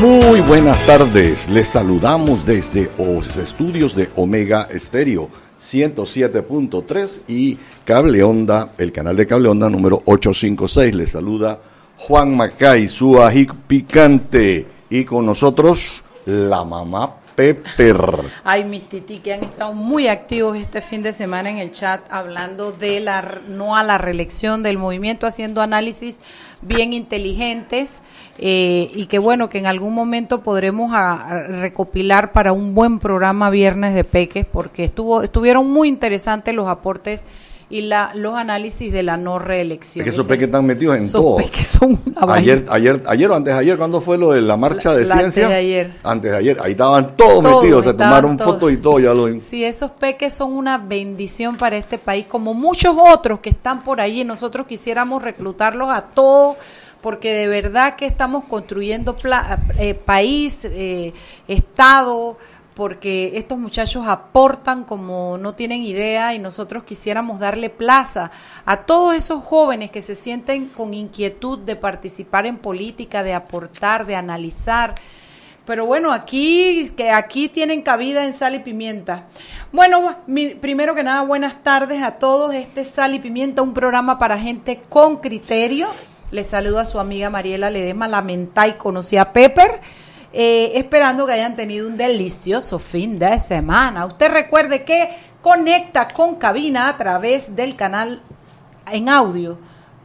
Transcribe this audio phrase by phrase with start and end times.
[0.00, 5.30] Muy buenas tardes, les saludamos desde los estudios de Omega Estéreo
[5.60, 10.94] 107.3 y Cable Onda, el canal de Cable Onda número 856.
[10.96, 11.60] Les saluda
[11.96, 17.98] Juan Macay, su ají picante y con nosotros la mamá Pepper.
[18.44, 22.00] Ay, mis titi que han estado muy activos este fin de semana en el chat
[22.10, 26.20] hablando de la no a la reelección del movimiento, haciendo análisis
[26.64, 28.02] bien inteligentes
[28.38, 30.92] eh, y que bueno, que en algún momento podremos
[31.48, 37.24] recopilar para un buen programa Viernes de Peques, porque estuvo, estuvieron muy interesantes los aportes
[37.74, 40.02] y la, los análisis de la no reelección.
[40.02, 41.38] Es que esos peques están metidos en todo.
[41.60, 44.94] Son una ayer, ayer, ayer o antes de ayer, ¿cuándo fue lo de la marcha
[44.94, 45.24] de ciencia?
[45.24, 45.92] Antes de ayer.
[46.04, 49.64] Antes de ayer, ahí estaban todos metidos, se tomaron fotos y todo, ya lo Sí,
[49.64, 54.22] esos peques son una bendición para este país, como muchos otros que están por ahí,
[54.22, 56.56] nosotros quisiéramos reclutarlos a todos
[57.04, 59.14] porque de verdad que estamos construyendo
[59.78, 61.12] eh, país, eh,
[61.46, 62.38] Estado,
[62.74, 68.32] porque estos muchachos aportan como no tienen idea y nosotros quisiéramos darle plaza
[68.66, 74.06] a todos esos jóvenes que se sienten con inquietud de participar en política, de aportar,
[74.06, 74.94] de analizar.
[75.64, 79.28] Pero bueno, aquí que aquí tienen cabida en Sal y Pimienta.
[79.72, 80.16] Bueno,
[80.60, 82.54] primero que nada, buenas tardes a todos.
[82.54, 85.88] Este es Sal y Pimienta, un programa para gente con criterio.
[86.30, 88.22] Les saludo a su amiga Mariela Ledema, la
[88.66, 89.80] y conocía a Pepper
[90.36, 94.04] eh, esperando que hayan tenido un delicioso fin de semana.
[94.04, 98.20] Usted recuerde que conecta con cabina a través del canal
[98.90, 99.58] en audio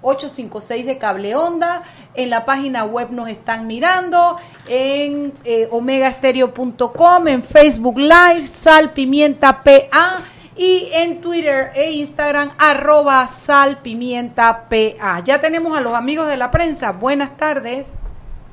[0.04, 1.82] 856 de cable onda.
[2.14, 4.38] En la página web nos están mirando,
[4.68, 10.18] en eh, omegastereo.com, en Facebook Live, Sal Pimienta PA
[10.56, 15.22] y en Twitter e Instagram arroba Sal Pimienta PA.
[15.24, 16.92] Ya tenemos a los amigos de la prensa.
[16.92, 17.96] Buenas tardes.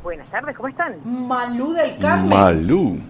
[0.06, 1.00] Buenas tardes, ¿cómo están?
[1.04, 2.28] Malú del Carmen.
[2.28, 3.00] Malú.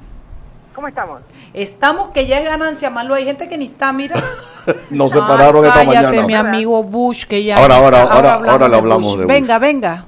[0.74, 1.20] ¿Cómo estamos?
[1.52, 3.12] Estamos que ya es ganancia, Malú.
[3.12, 4.14] Hay gente que ni está, mira.
[4.90, 6.22] Nos separaron esta mañana.
[6.22, 7.58] mi amigo Bush, que ya.
[7.58, 9.34] Ahora, ahora, ahora, ahora, le hablamos de, Bush.
[9.34, 10.06] Venga, venga.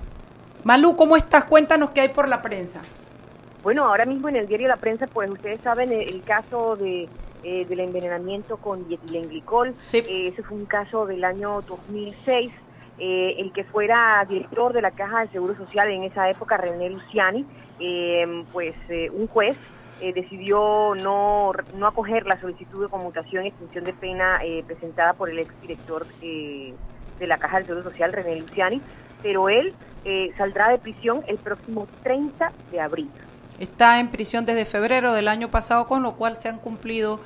[0.65, 1.45] Malú, ¿cómo estás?
[1.45, 2.81] Cuéntanos qué hay por la prensa.
[3.63, 7.07] Bueno, ahora mismo en el diario La Prensa, pues ustedes saben el, caso de
[7.43, 9.75] eh, del envenenamiento con dietilenglicol.
[9.79, 9.99] Sí.
[9.99, 12.51] Eh, ese fue un caso del año 2006
[13.01, 16.91] eh, el que fuera director de la Caja de Seguro Social en esa época, René
[16.91, 17.47] Luciani,
[17.79, 19.57] eh, pues eh, un juez
[20.15, 25.41] decidió no, no acoger la solicitud de conmutación y extinción de pena presentada por el
[25.41, 26.77] exdirector de
[27.27, 28.81] la Caja de Seguro Social, René Luciani,
[29.25, 29.75] pero él
[30.37, 33.11] saldrá de prisión el próximo 30 de abril.
[33.59, 37.19] Está en prisión desde febrero del año pasado, con lo cual se han cumplido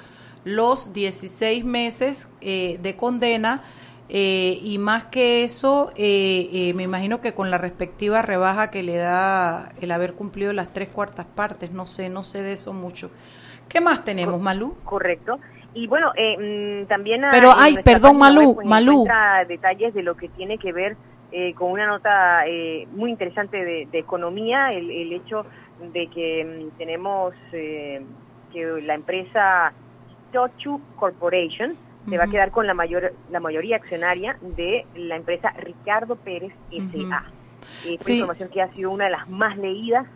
[0.44, 3.65] los 16 meses de condena
[4.14, 8.82] eh, y más que eso, eh, eh, me imagino que con la respectiva rebaja que
[8.82, 12.74] le da el haber cumplido las tres cuartas partes, no sé, no sé de eso
[12.74, 13.10] mucho.
[13.70, 14.76] ¿Qué más tenemos, Malú?
[14.84, 15.40] Correcto.
[15.72, 17.22] Y bueno, mm, también...
[17.30, 19.06] Pero, ay, perdón, Malú, pues, Malú.
[19.48, 20.98] detalles de lo que tiene que ver
[21.54, 22.44] con una nota
[22.90, 25.46] muy interesante de, economía, el, el, hecho
[25.90, 28.02] de que mm, tenemos que
[28.82, 29.72] la empresa
[30.32, 35.50] Tochu Corporation, se va a quedar con la mayor la mayoría accionaria de la empresa
[35.50, 37.24] Ricardo Pérez S.A.
[37.86, 40.06] Es información que ha sido una de las más leídas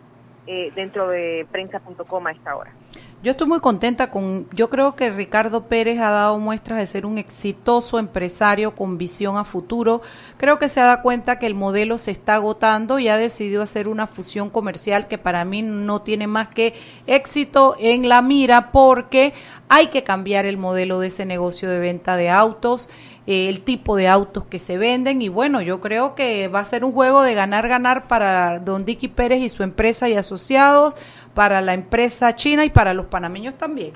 [0.47, 2.71] eh, dentro de prensa.com a esta hora.
[3.23, 7.03] Yo estoy muy contenta con, yo creo que Ricardo Pérez ha dado muestras de ser
[7.03, 10.03] un exitoso empresario con visión a futuro.
[10.37, 13.87] Creo que se da cuenta que el modelo se está agotando y ha decidido hacer
[13.87, 16.75] una fusión comercial que para mí no tiene más que
[17.07, 19.33] éxito en la mira porque
[19.67, 22.87] hay que cambiar el modelo de ese negocio de venta de autos,
[23.25, 26.65] eh, el tipo de autos que se venden y bueno, yo creo que va a
[26.65, 30.95] ser un juego de ganar-ganar para don Dicky Pérez y su empresa y asociados
[31.37, 33.93] para la empresa china y para los panameños también.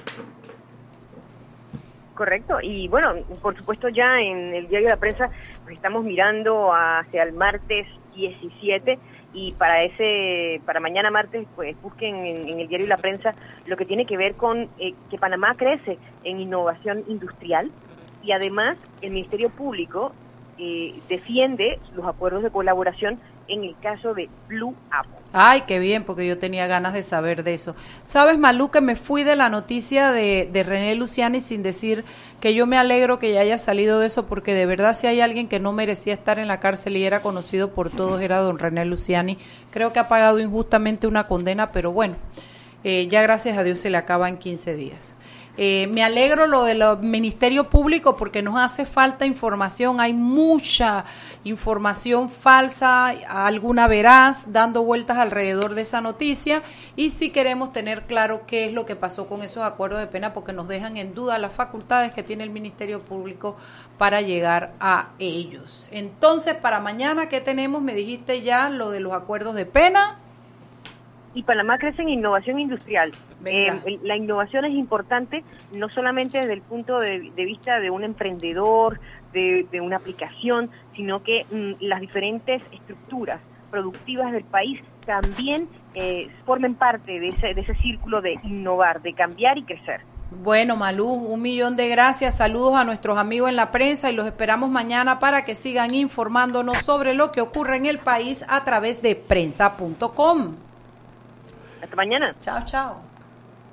[2.13, 5.31] Correcto, y bueno, por supuesto ya en el diario de la prensa
[5.71, 8.99] estamos mirando hacia el martes 17
[9.33, 13.33] y para ese para mañana martes pues busquen en, el diario de la prensa
[13.65, 17.71] lo que tiene que ver con eh, que Panamá crece en innovación industrial
[18.21, 20.11] y además el Ministerio Público
[20.59, 23.19] eh, defiende los acuerdos de colaboración
[23.51, 25.19] en el caso de Blue Apple.
[25.33, 27.75] Ay, qué bien, porque yo tenía ganas de saber de eso.
[28.03, 32.05] Sabes, Malú, que me fui de la noticia de, de René Luciani sin decir
[32.39, 35.19] que yo me alegro que ya haya salido de eso, porque de verdad si hay
[35.19, 38.57] alguien que no merecía estar en la cárcel y era conocido por todos, era don
[38.57, 39.37] René Luciani.
[39.69, 42.15] Creo que ha pagado injustamente una condena, pero bueno,
[42.85, 45.15] eh, ya gracias a Dios se le acaba en 15 días.
[45.57, 49.99] Eh, me alegro lo del Ministerio Público porque nos hace falta información.
[49.99, 51.03] Hay mucha
[51.43, 56.61] información falsa, alguna veraz, dando vueltas alrededor de esa noticia.
[56.95, 60.31] Y si queremos tener claro qué es lo que pasó con esos acuerdos de pena
[60.33, 63.57] porque nos dejan en duda las facultades que tiene el Ministerio Público
[63.97, 65.89] para llegar a ellos.
[65.91, 67.81] Entonces, para mañana, ¿qué tenemos?
[67.81, 70.20] Me dijiste ya lo de los acuerdos de pena
[71.33, 73.11] y Panamá crece en innovación industrial.
[73.45, 75.43] Eh, la innovación es importante
[75.75, 78.99] no solamente desde el punto de, vista de un emprendedor,
[79.33, 83.39] de, una aplicación, sino que mm, las diferentes estructuras
[83.69, 89.13] productivas del país también eh, formen parte de ese, de ese círculo de innovar, de
[89.13, 90.01] cambiar y crecer.
[90.31, 92.37] Bueno, Malú, un millón de gracias.
[92.37, 96.77] Saludos a nuestros amigos en la prensa y los esperamos mañana para que sigan informándonos
[96.85, 100.55] sobre lo que ocurre en el país a través de prensa.com.
[101.91, 102.33] Hasta mañana.
[102.39, 103.01] Chao, chao.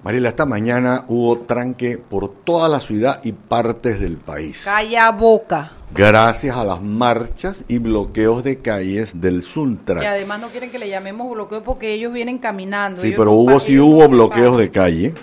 [0.03, 4.63] Mariela, esta mañana hubo tranque por toda la ciudad y partes del país.
[4.65, 5.71] Calla boca.
[5.95, 10.03] Gracias a las marchas y bloqueos de calles del Suntrax.
[10.03, 13.01] Y además no quieren que le llamemos bloqueo porque ellos vienen caminando.
[13.01, 15.15] Sí, pero hubo sí hubo bloqueos de calle.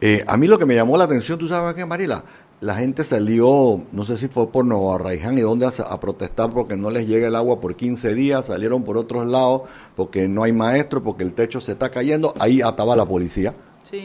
[0.00, 2.22] Eh, a mí lo que me llamó la atención, ¿tú sabes qué, Mariela?
[2.60, 6.74] La gente salió, no sé si fue por Nueva Raiján y dónde a, protestar porque
[6.74, 9.62] no les llega el agua por 15 días, salieron por otros lados
[9.94, 13.54] porque no hay maestro, porque el techo se está cayendo, ahí ataba la policía.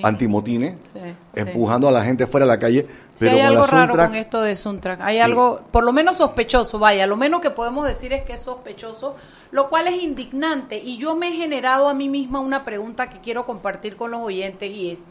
[0.03, 0.75] antimotines,
[1.33, 2.85] empujando a la gente fuera de la calle.
[3.17, 4.99] pero hay algo raro con esto de Suntrack.
[5.01, 8.41] Hay algo, por lo menos sospechoso, vaya, lo menos que podemos decir es que es
[8.41, 9.15] sospechoso,
[9.51, 10.77] lo cual es indignante.
[10.77, 14.19] Y yo me he generado a mí misma una pregunta que quiero compartir con los
[14.19, 15.05] oyentes y es,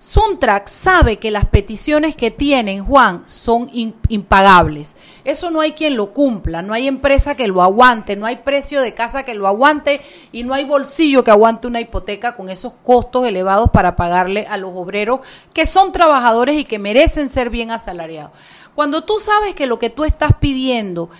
[0.00, 4.96] Suntrack sabe que las peticiones que tienen, Juan, son impagables.
[5.24, 8.80] Eso no hay quien lo cumpla, no hay empresa que lo aguante, no hay precio
[8.80, 10.00] de casa que lo aguante
[10.32, 14.56] y no hay bolsillo que aguante una hipoteca con esos costos elevados para pagarle a
[14.56, 15.20] los obreros
[15.52, 18.32] que son trabajadores y que merecen ser bien asalariados.
[18.74, 21.10] Cuando tú sabes que lo que tú estás pidiendo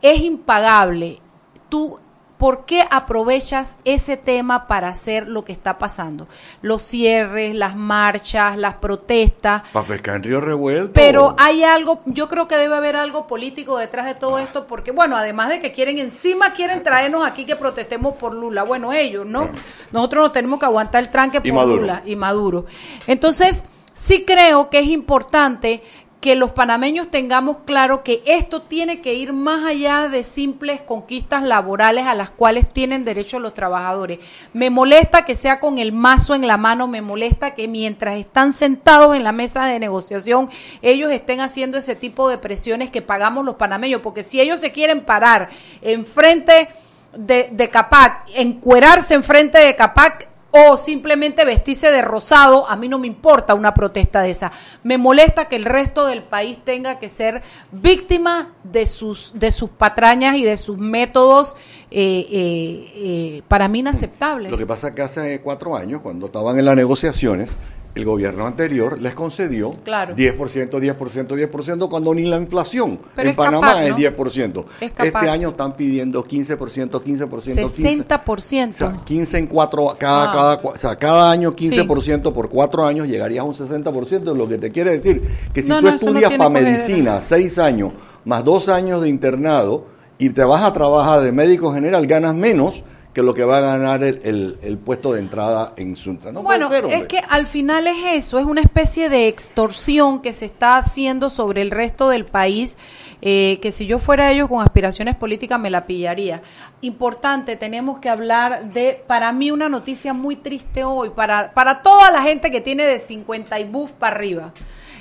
[0.00, 1.20] es impagable,
[1.68, 1.98] tú
[2.38, 6.28] ¿por qué aprovechas ese tema para hacer lo que está pasando?
[6.62, 9.62] Los cierres, las marchas, las protestas.
[9.72, 10.92] Para pescar en Río Revuelto.
[10.94, 14.92] Pero hay algo, yo creo que debe haber algo político detrás de todo esto, porque
[14.92, 18.62] bueno, además de que quieren, encima quieren traernos aquí que protestemos por Lula.
[18.62, 19.50] Bueno, ellos, ¿no?
[19.90, 22.66] Nosotros no tenemos que aguantar el tranque por Lula y Maduro.
[23.08, 25.82] Entonces, sí creo que es importante
[26.20, 31.44] que los panameños tengamos claro que esto tiene que ir más allá de simples conquistas
[31.44, 34.18] laborales a las cuales tienen derecho los trabajadores.
[34.52, 38.52] Me molesta que sea con el mazo en la mano, me molesta que mientras están
[38.52, 40.50] sentados en la mesa de negociación,
[40.82, 44.72] ellos estén haciendo ese tipo de presiones que pagamos los panameños, porque si ellos se
[44.72, 45.48] quieren parar
[45.82, 46.68] enfrente
[47.16, 52.98] de, de Capac, encuerarse enfrente de Capac, o simplemente vestirse de rosado, a mí no
[52.98, 54.50] me importa una protesta de esa.
[54.82, 59.68] Me molesta que el resto del país tenga que ser víctima de sus, de sus
[59.70, 61.54] patrañas y de sus métodos
[61.90, 64.50] eh, eh, eh, para mí inaceptables.
[64.50, 67.50] Lo que pasa es que hace cuatro años, cuando estaban en las negociaciones,
[67.98, 73.94] el gobierno anterior les concedió 10%, 10%, 10%, cuando ni la inflación en Panamá es
[73.94, 74.64] 10%.
[74.80, 76.56] este año están pidiendo 15%,
[77.02, 78.68] 15%, 60%.
[78.68, 83.40] 15, 15 en cuatro, cada, cada, o sea, cada año 15% por cuatro años llegarías
[83.40, 87.58] a un 60%, lo que te quiere decir que si tú estudias para medicina seis
[87.58, 87.92] años
[88.24, 89.86] más dos años de internado
[90.18, 92.84] y te vas a trabajar de médico general, ganas menos
[93.18, 96.30] que lo que va a ganar el, puesto de entrada en Suntra.
[96.30, 100.44] No bueno, es que al final es eso, es una especie de extorsión que se
[100.44, 102.76] está haciendo sobre el resto del país,
[103.20, 106.42] eh, que si yo fuera ellos con aspiraciones políticas me la pillaría.
[106.80, 112.12] Importante, tenemos que hablar de, para mí, una noticia muy triste hoy, para, para toda
[112.12, 114.52] la gente que tiene de 50 y buff para arriba.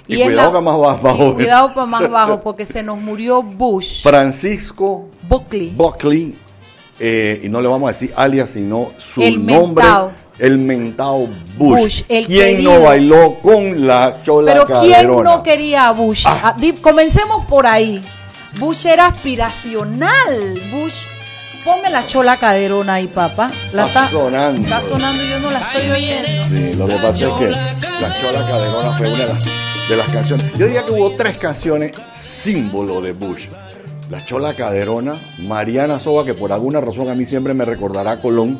[0.07, 1.35] Y, cuidado que más bajo.
[1.35, 4.01] cuidado para más bajo, porque se nos murió Bush.
[4.01, 5.69] Francisco Buckley.
[5.69, 6.46] Buckley
[6.99, 9.85] eh, y no le vamos a decir alias, sino su nombre.
[10.39, 11.27] El mentao
[11.57, 12.03] Bush.
[12.07, 16.25] ¿Quién no bailó con la chola Pero ¿quién no quería a Bush?
[16.27, 16.55] Ah.
[16.55, 17.99] Ah, comencemos por ahí.
[18.59, 20.61] Bush era aspiracional.
[20.71, 20.93] Bush
[21.67, 23.51] Ponme la chola caderona ahí, papá.
[23.73, 24.61] La está, sonando.
[24.61, 26.43] Está sonando y yo no la estoy oyendo.
[26.47, 29.43] Sí, lo que pasa es que la chola caderona fue una de las,
[29.89, 30.45] de las canciones.
[30.57, 33.47] Yo diría que hubo tres canciones símbolo de Bush
[34.09, 35.13] la Chola Caderona,
[35.47, 38.57] Mariana Soba, que por alguna razón a mí siempre me recordará a Colón,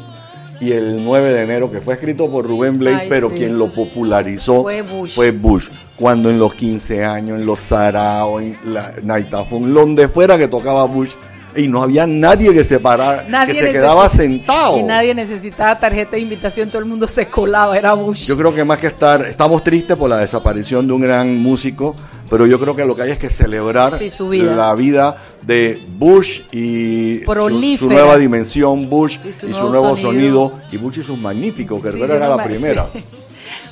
[0.59, 4.65] y el 9 de enero, que fue escrito por Rubén Blades, pero quien lo popularizó
[5.13, 5.69] fue Bush.
[5.95, 10.85] Cuando en los 15 años, en los Sarao, en la Naitafón, donde fuera que tocaba
[10.85, 11.11] Bush,
[11.55, 14.77] y no había nadie que se parara, que se quedaba sentado.
[14.77, 18.27] Y nadie necesitaba tarjeta de invitación, todo el mundo se colaba, era Bush.
[18.27, 21.95] Yo creo que más que estar, estamos tristes por la desaparición de un gran músico,
[22.29, 23.99] pero yo creo que lo que hay es que celebrar
[24.31, 27.21] la vida de Bush y
[27.77, 30.51] su, nueva dimensión, Bush y su, nuevo, sonido.
[30.71, 32.89] y Bush y sus magníficos, que era la primera.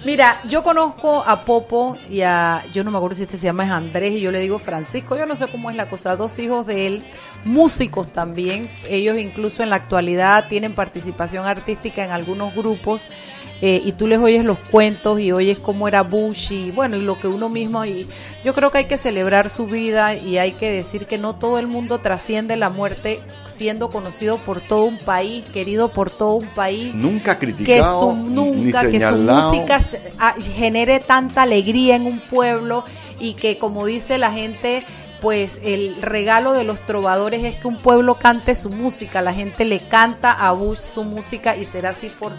[0.05, 3.63] Mira, yo conozco a Popo y a, yo no me acuerdo si este se llama
[3.75, 6.67] Andrés y yo le digo Francisco, yo no sé cómo es la cosa, dos hijos
[6.67, 7.03] de él,
[7.43, 13.09] músicos también, ellos incluso en la actualidad tienen participación artística en algunos grupos
[13.61, 17.01] eh, y tú les oyes los cuentos y oyes cómo era Bush y bueno, y
[17.01, 18.05] lo que uno mismo, y
[18.43, 21.57] yo creo que hay que celebrar su vida y hay que decir que no todo
[21.57, 26.47] el mundo trasciende la muerte siendo conocido por todo un país, querido por todo un
[26.47, 26.93] país.
[26.93, 28.09] Nunca criticado.
[28.09, 29.79] Que su, nunca, que su música
[30.19, 32.83] ah, genere tanta alegría en un pueblo
[33.19, 34.83] y que como dice la gente,
[35.21, 39.63] pues el regalo de los trovadores es que un pueblo cante su música, la gente
[39.63, 42.33] le canta a Bush su música y será así por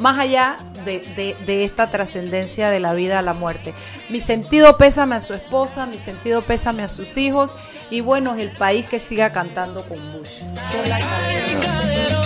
[0.00, 3.74] más allá de, esta trascendencia de la vida a la muerte.
[4.08, 7.54] Mi sentido pésame a su esposa, mi sentido pésame a sus hijos
[7.90, 10.42] y bueno, es el país que siga cantando con Bush.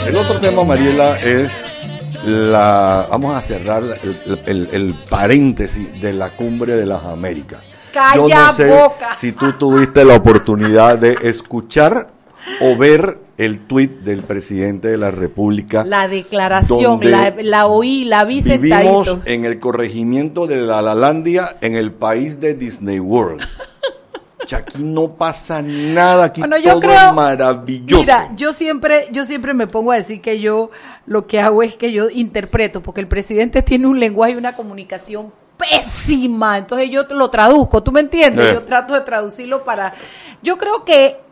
[0.07, 1.65] El otro tema, Mariela, es
[2.25, 3.07] la...
[3.11, 3.83] Vamos a cerrar
[4.47, 7.61] el, paréntesis de la cumbre de las Américas.
[7.93, 9.17] Calla boca.
[9.17, 12.09] si tú tuviste la oportunidad de escuchar
[12.61, 15.83] o ver el tuit del presidente de la República.
[15.83, 21.91] La declaración, la, oí, la vi Vivimos en el corregimiento de la Lalandia, en el
[21.91, 23.41] país de Disney World.
[24.53, 28.03] aquí no pasa nada, aquí todo es maravilloso.
[28.03, 30.71] Mira, yo siempre, yo siempre me pongo a decir que yo
[31.07, 34.55] lo que hago es que yo interpreto, porque el presidente tiene un lenguaje y una
[34.55, 38.49] comunicación pésima, entonces yo lo traduzco, ¿tú me entiendes?
[38.49, 38.53] Eh.
[38.53, 39.95] Yo trato de traducirlo para...
[40.43, 41.30] Yo creo que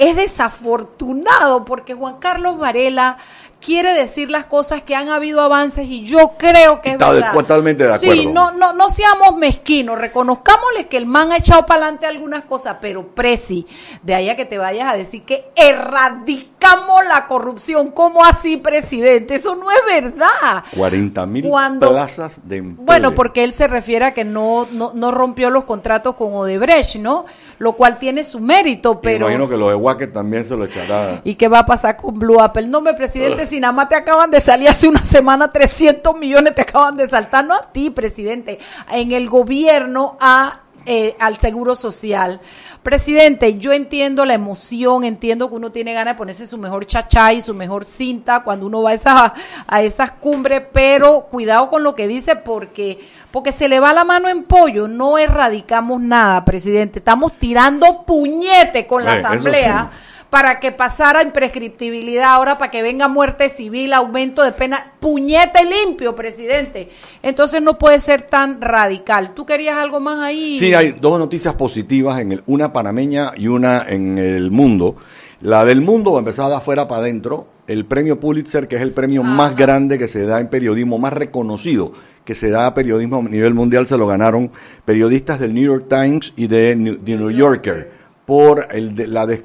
[0.00, 3.18] es desafortunado porque Juan Carlos Varela
[3.60, 7.34] quiere decir las cosas que han habido avances y yo creo que es verdad.
[7.34, 8.22] totalmente de acuerdo.
[8.22, 12.44] Sí, no, no, no seamos mezquinos, reconozcámosle que el man ha echado para adelante algunas
[12.44, 13.66] cosas, pero presi,
[14.02, 19.34] de ahí a que te vayas a decir que erradicamos la corrupción, ¿cómo así, presidente?
[19.34, 20.64] Eso no es verdad.
[20.74, 22.86] 40 mil plazas de empleo.
[22.86, 26.96] Bueno, porque él se refiere a que no, no, no rompió los contratos con Odebrecht,
[26.96, 27.26] ¿no?
[27.60, 29.30] Lo cual tiene su mérito, pero...
[29.30, 31.20] imagino que de también se lo echará.
[31.24, 32.66] ¿Y qué va a pasar con Blue Apple?
[32.66, 36.54] No, me presidente, si nada más te acaban de salir hace una semana 300 millones,
[36.54, 38.58] te acaban de saltar, no a ti, presidente,
[38.90, 42.40] en el gobierno a, eh, al Seguro Social.
[42.82, 47.34] Presidente, yo entiendo la emoción, entiendo que uno tiene ganas de ponerse su mejor chachá
[47.34, 49.32] y su mejor cinta cuando uno va a esas,
[49.66, 52.98] a esas cumbres, pero cuidado con lo que dice porque,
[53.30, 58.86] porque se le va la mano en pollo, no erradicamos nada, presidente, estamos tirando puñete
[58.86, 59.90] con la asamblea
[60.30, 66.14] para que pasara imprescriptibilidad, ahora para que venga muerte civil, aumento de pena, puñete limpio,
[66.14, 66.88] presidente.
[67.22, 69.34] Entonces no puede ser tan radical.
[69.34, 70.56] ¿Tú querías algo más ahí?
[70.56, 74.96] Sí, hay dos noticias positivas, en el, una panameña y una en el mundo.
[75.40, 79.56] La del mundo, empezada afuera para adentro, el premio Pulitzer, que es el premio más
[79.56, 81.92] grande que se da en periodismo, más reconocido
[82.24, 84.50] que se da a periodismo a nivel mundial, se lo ganaron
[84.84, 87.99] periodistas del New York Times y de The New Yorker
[88.30, 88.94] por el,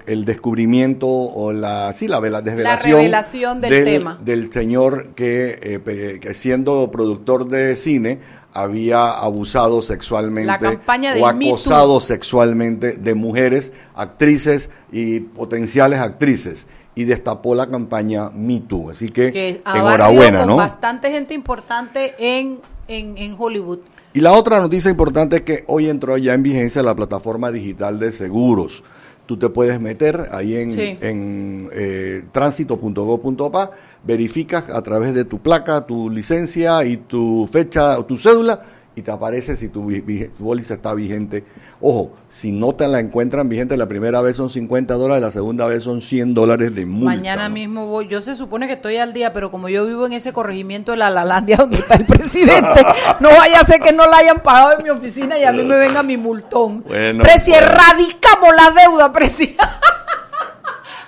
[0.06, 4.20] el descubrimiento o la, sí, la, desvelación del, tema.
[4.24, 8.20] del señor que, eh, que, siendo productor de cine
[8.54, 10.80] había abusado sexualmente
[11.20, 18.92] o acosado sexualmente de mujeres, actrices y potenciales actrices y destapó la campaña Me Too.
[18.92, 20.58] Así que, enhorabuena, ¿no?
[20.58, 23.80] Bastante gente importante en, en, en Hollywood.
[24.16, 28.00] Y la otra noticia importante es que hoy entró ya en vigencia la plataforma digital
[28.00, 28.82] de seguros.
[29.26, 30.70] Tú te puedes meter ahí en,
[31.02, 33.72] en eh, tránsito.gov.pa,
[34.06, 38.62] verificas a través de tu placa, tu licencia y tu fecha o tu cédula
[38.96, 39.92] y te aparece si tu,
[40.40, 41.44] póliza está vigente.
[41.82, 45.68] Ojo, si no te la encuentran vigente la primera vez son 50 dólares, la segunda
[45.68, 47.16] vez son 100 dólares de multa.
[47.16, 50.14] Mañana mismo voy, yo se supone que estoy al día, pero como yo vivo en
[50.14, 52.86] ese corregimiento de la Lalandia donde está el presidente,
[53.20, 55.64] no vaya a ser que no la hayan pagado en mi oficina y a mí
[55.64, 56.84] me venga mi multón.
[56.88, 59.56] Bueno, Preci, erradicamos la deuda, Preci.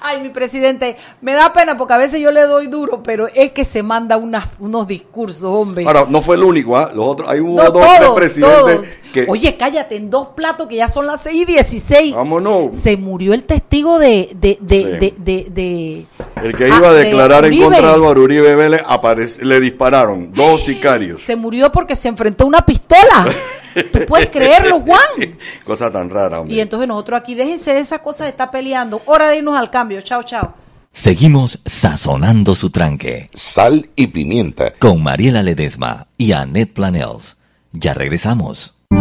[0.09, 3.51] Ay, mi presidente, me da pena porque a veces yo le doy duro, pero es
[3.51, 5.83] que se manda unas, unos discursos, hombre.
[5.85, 6.89] Ahora, no fue el único, ¿ah?
[6.95, 9.25] Los otros, hay uno, dos, tres presidentes que...
[9.27, 12.15] Oye, cállate, en dos platos que ya son las seis y dieciséis.
[12.15, 12.73] Vámonos.
[12.73, 14.29] Se murió el testigo de...
[14.33, 16.05] de, de, de,
[16.41, 20.63] el que iba a ah, declarar en contra de Álvaro Uribe Vélez, le dispararon dos
[20.63, 21.21] sicarios.
[21.21, 23.25] Se murió porque se enfrentó a una pistola.
[23.91, 25.37] ¿Tú puedes creerlo, Juan?
[25.65, 26.55] Cosa tan rara, hombre.
[26.55, 29.01] Y entonces nosotros aquí, déjense de esas cosas de estar peleando.
[29.05, 30.01] Hora de irnos al cambio.
[30.01, 30.53] Chao, chao.
[30.91, 33.29] Seguimos sazonando su tranque.
[33.33, 34.73] Sal y pimienta.
[34.79, 37.37] Con Mariela Ledesma y Annette Planels.
[37.71, 38.73] Ya regresamos.
[38.89, 38.97] De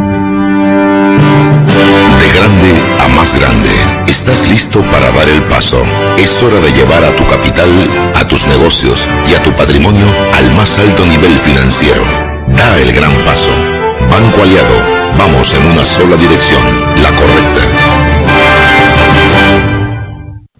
[2.34, 3.70] grande a más grande.
[4.06, 5.82] ¿Estás listo para dar el paso?
[6.18, 10.54] Es hora de llevar a tu capital, a tus negocios y a tu patrimonio al
[10.54, 12.04] más alto nivel financiero.
[12.48, 13.75] Da el gran paso
[14.10, 14.74] Banco Aliado,
[15.18, 16.62] vamos en una sola dirección,
[17.02, 17.60] la correcta.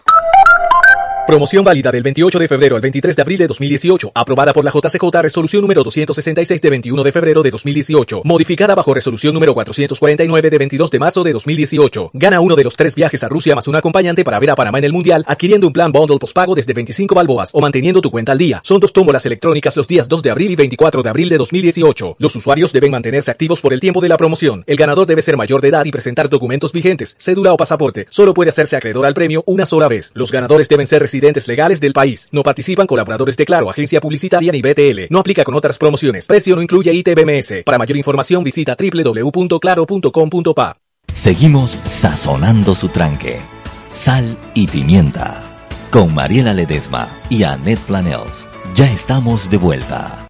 [1.31, 4.11] Promoción válida del 28 de febrero al 23 de abril de 2018.
[4.13, 8.23] Aprobada por la JCJ Resolución número 266 de 21 de febrero de 2018.
[8.25, 12.11] Modificada bajo Resolución número 449 de 22 de marzo de 2018.
[12.15, 14.79] Gana uno de los tres viajes a Rusia más un acompañante para ver a Panamá
[14.79, 18.33] en el Mundial adquiriendo un plan bundle postpago desde 25 balboas o manteniendo tu cuenta
[18.33, 18.59] al día.
[18.65, 22.17] Son dos tómbolas electrónicas los días 2 de abril y 24 de abril de 2018.
[22.19, 24.65] Los usuarios deben mantenerse activos por el tiempo de la promoción.
[24.67, 28.05] El ganador debe ser mayor de edad y presentar documentos vigentes, cédula o pasaporte.
[28.09, 30.11] Solo puede hacerse acreedor al premio una sola vez.
[30.13, 32.27] Los ganadores deben ser residentes legales del país.
[32.31, 35.07] No participan colaboradores de Claro, agencia publicitaria ni BTL.
[35.09, 36.27] No aplica con otras promociones.
[36.27, 37.63] Precio no incluye ITBMS.
[37.65, 40.77] Para mayor información visita www.claro.com.pa.
[41.13, 43.39] Seguimos sazonando su tranque.
[43.93, 45.43] Sal y pimienta.
[45.91, 48.47] Con Mariela Ledesma y Annette Planels.
[48.73, 50.27] Ya estamos de vuelta.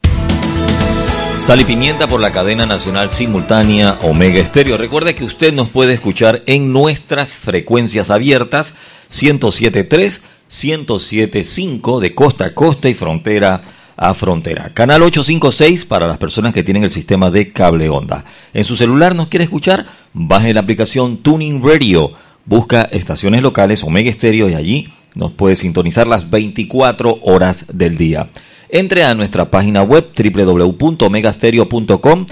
[1.46, 4.78] Sal y Pimienta por la cadena nacional simultánea Omega Estéreo.
[4.78, 8.76] Recuerde que usted nos puede escuchar en nuestras frecuencias abiertas
[9.10, 13.62] 1073 1075 de costa a costa y frontera
[13.96, 14.70] a frontera.
[14.74, 18.24] Canal 856 para las personas que tienen el sistema de cable onda.
[18.54, 22.12] En su celular nos quiere escuchar, baje la aplicación Tuning Radio.
[22.46, 28.28] Busca estaciones locales Omega Stereo y allí nos puede sintonizar las 24 horas del día.
[28.70, 32.26] Entre a nuestra página web www.omegastereo.com.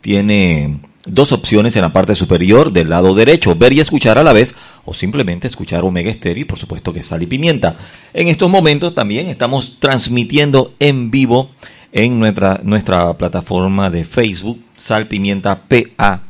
[0.00, 4.32] Tiene dos opciones en la parte superior del lado derecho, ver y escuchar a la
[4.32, 7.76] vez o simplemente escuchar Omega Stereo y por supuesto que sal y pimienta.
[8.14, 11.50] En estos momentos también estamos transmitiendo en vivo
[11.92, 16.22] en nuestra, nuestra plataforma de Facebook, Sal Pimienta PA.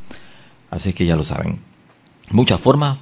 [0.70, 1.58] Así que ya lo saben.
[2.30, 2.98] Muchas formas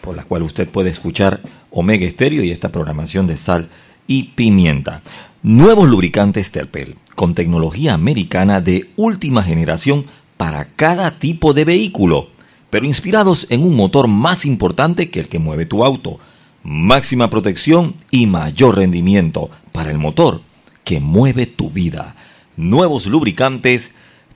[0.00, 3.68] por las cuales usted puede escuchar Omega Stereo y esta programación de sal
[4.06, 5.02] y pimienta.
[5.42, 10.06] Nuevos lubricantes Terpel con tecnología americana de última generación
[10.40, 12.30] para cada tipo de vehículo,
[12.70, 16.18] pero inspirados en un motor más importante que el que mueve tu auto,
[16.62, 20.40] máxima protección y mayor rendimiento para el motor
[20.82, 22.16] que mueve tu vida.
[22.56, 23.92] Nuevos lubricantes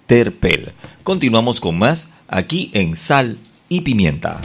[0.06, 0.72] Terpel.
[1.04, 3.38] Continuamos con más aquí en Sal
[3.70, 4.42] y Pimienta.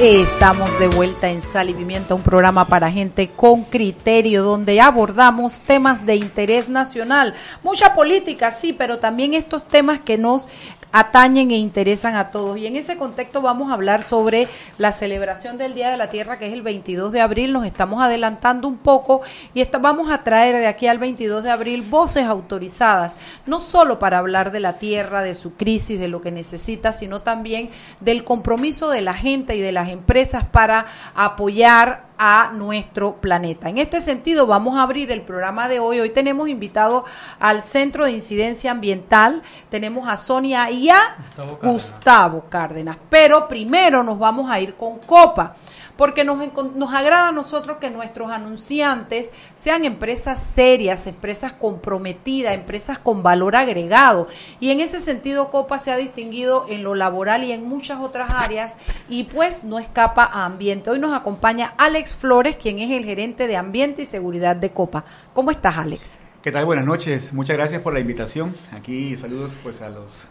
[0.00, 5.58] Estamos de vuelta en Sal y Pimienta, un programa para gente con criterio, donde abordamos
[5.58, 7.34] temas de interés nacional.
[7.64, 10.46] Mucha política, sí, pero también estos temas que nos
[10.92, 12.56] atañen e interesan a todos.
[12.58, 14.48] Y en ese contexto vamos a hablar sobre
[14.78, 17.52] la celebración del Día de la Tierra, que es el 22 de abril.
[17.52, 19.20] Nos estamos adelantando un poco
[19.54, 24.18] y vamos a traer de aquí al 22 de abril voces autorizadas, no solo para
[24.18, 27.70] hablar de la tierra, de su crisis, de lo que necesita, sino también
[28.00, 33.68] del compromiso de la gente y de las empresas para apoyar a nuestro planeta.
[33.68, 36.00] En este sentido, vamos a abrir el programa de hoy.
[36.00, 37.04] Hoy tenemos invitado
[37.38, 41.16] al Centro de Incidencia Ambiental, tenemos a Sonia y a
[41.62, 42.96] Gustavo Cárdenas.
[43.08, 45.54] Pero primero nos vamos a ir con Copa
[45.98, 46.38] porque nos,
[46.76, 53.56] nos agrada a nosotros que nuestros anunciantes sean empresas serias, empresas comprometidas, empresas con valor
[53.56, 54.28] agregado.
[54.60, 58.30] Y en ese sentido, Copa se ha distinguido en lo laboral y en muchas otras
[58.30, 58.76] áreas
[59.08, 60.88] y pues no escapa a ambiente.
[60.88, 65.04] Hoy nos acompaña Alex Flores, quien es el gerente de Ambiente y Seguridad de Copa.
[65.34, 66.18] ¿Cómo estás, Alex?
[66.42, 66.64] ¿Qué tal?
[66.64, 67.32] Buenas noches.
[67.32, 68.54] Muchas gracias por la invitación.
[68.70, 70.22] Aquí saludos pues a los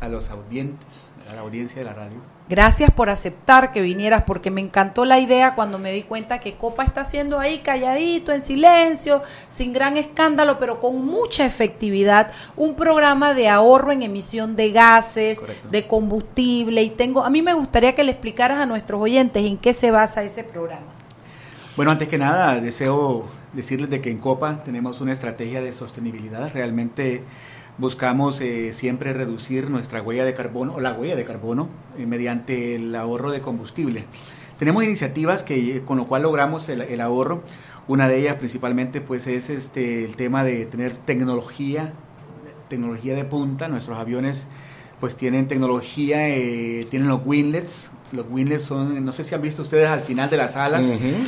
[0.00, 2.37] a los audientes, a la audiencia de la radio.
[2.48, 6.54] Gracias por aceptar que vinieras porque me encantó la idea cuando me di cuenta que
[6.54, 12.74] Copa está haciendo ahí calladito, en silencio, sin gran escándalo, pero con mucha efectividad, un
[12.74, 17.94] programa de ahorro en emisión de gases, de combustible y tengo a mí me gustaría
[17.94, 20.86] que le explicaras a nuestros oyentes en qué se basa ese programa.
[21.76, 26.50] Bueno, antes que nada, deseo decirles de que en Copa tenemos una estrategia de sostenibilidad.
[26.52, 27.22] Realmente
[27.78, 32.74] buscamos eh, siempre reducir nuestra huella de carbono o la huella de carbono eh, mediante
[32.74, 34.04] el ahorro de combustible.
[34.58, 37.42] Tenemos iniciativas que con lo cual logramos el, ahorro.
[37.86, 41.92] Una de ellas principalmente pues es este el tema de tener tecnología
[42.68, 43.68] tecnología de punta.
[43.68, 44.46] Nuestros aviones
[45.00, 49.62] pues tienen tecnología, eh, tienen los winglets, los winglets son, no sé si han visto
[49.62, 50.84] ustedes al final de las alas,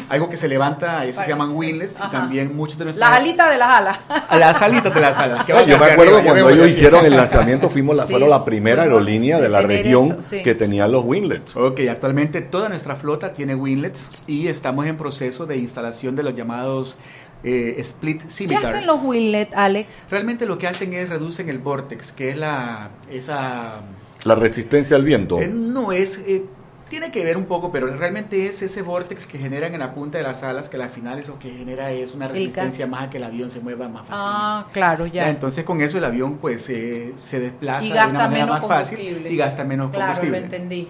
[0.08, 3.08] algo que se levanta, eso se llaman winglets, y también muchos de nuestros...
[3.08, 3.98] Las alitas de las alas.
[4.30, 5.46] Las alitas de las alas.
[5.46, 9.48] yo me acuerdo cuando ellos hicieron el lanzamiento, fuimos la, fueron la primera aerolínea de
[9.48, 11.56] la región que tenía los winglets.
[11.56, 16.34] Ok, actualmente toda nuestra flota tiene winglets y estamos en proceso de instalación de los
[16.34, 16.96] llamados
[17.42, 18.60] eh, split scimitars.
[18.60, 20.02] ¿Qué hacen los winglets, Alex?
[20.10, 23.80] Realmente lo que hacen es reducen el vortex, que es la esa
[24.24, 25.40] la resistencia al viento.
[25.40, 26.44] Eh, no es eh,
[26.90, 30.18] tiene que ver un poco, pero realmente es ese vortex que generan en la punta
[30.18, 33.10] de las alas que al final es lo que genera es una resistencia más a
[33.10, 34.26] que el avión se mueva más fácilmente.
[34.28, 35.30] Ah, claro, ya.
[35.30, 39.64] Entonces con eso el avión pues se desplaza de una manera más fácil y gasta
[39.64, 40.40] menos claro, combustible.
[40.40, 40.88] Lo entendí.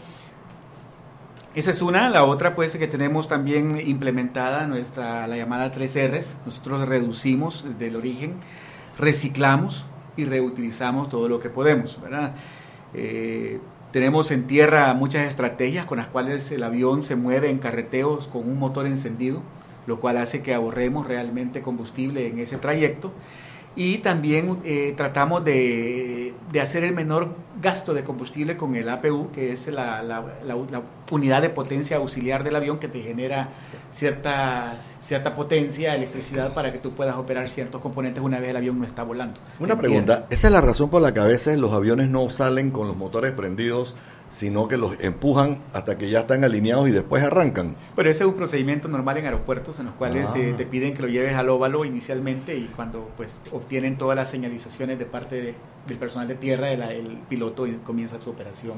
[1.55, 6.37] Esa es una, la otra pues que tenemos también implementada nuestra la llamada 3 Rs.
[6.47, 8.37] Nosotros reducimos del origen,
[8.99, 9.85] reciclamos
[10.17, 12.33] y reutilizamos todo lo que podemos, ¿verdad?
[12.95, 13.61] Eh,
[13.93, 18.49] tenemos en tierra muchas estrategias con las cuales el avión se mueve en carreteos con
[18.49, 19.43] un motor encendido,
[19.87, 23.13] lo cual hace que ahorremos realmente combustible en ese trayecto.
[23.77, 27.29] Y también eh, tratamos de, hacer el menor
[27.63, 30.25] gasto de combustible con el APU, que es la, la,
[31.11, 33.49] unidad de potencia auxiliar del avión que te genera
[33.93, 38.79] cierta, cierta potencia, electricidad para que tú puedas operar ciertos componentes una vez el avión
[38.79, 39.41] no está volando.
[39.59, 42.71] Una pregunta, ¿esa es la razón por la que a veces los aviones no salen
[42.71, 43.95] con los motores prendidos
[44.31, 47.77] sino que los empujan hasta que ya están alineados y después arrancan.
[47.97, 50.57] Pero ese es un procedimiento normal en aeropuertos en los cuales eh, ah.
[50.57, 54.99] te piden que lo lleves al óvalo inicialmente y cuando pues obtienen todas las señalizaciones
[54.99, 55.55] de parte
[55.87, 58.75] del personal de tierra, el, piloto comienza su operación,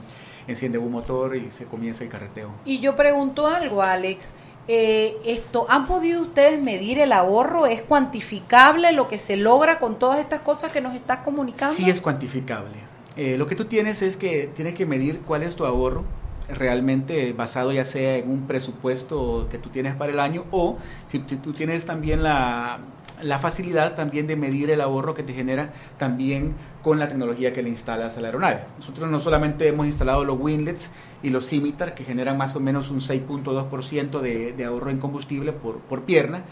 [0.47, 2.51] enciende un motor y se comienza el carreteo.
[2.65, 4.33] Y yo pregunto algo, Alex.
[4.69, 7.67] Eh, esto, ¿Han podido ustedes medir el ahorro?
[7.67, 11.75] ¿Es cuantificable lo que se logra con todas estas cosas que nos estás comunicando?
[11.75, 15.57] Sí es cuantificable eh, lo que tú tienes es que tienes que medir cuál es
[15.57, 16.05] tu ahorro
[16.49, 21.19] realmente basado ya sea en un presupuesto que tú tienes para el año o si,
[21.19, 22.81] tú tienes también la,
[23.23, 27.63] la, facilidad también de medir el ahorro que te genera también con la tecnología que
[27.63, 28.61] le instalas a la aeronave.
[28.79, 30.91] Nosotros no solamente hemos instalado los winglets
[31.23, 35.53] y los scimitar que generan más o menos un 6.2% de, de ahorro en combustible
[35.53, 36.43] por, por pierna,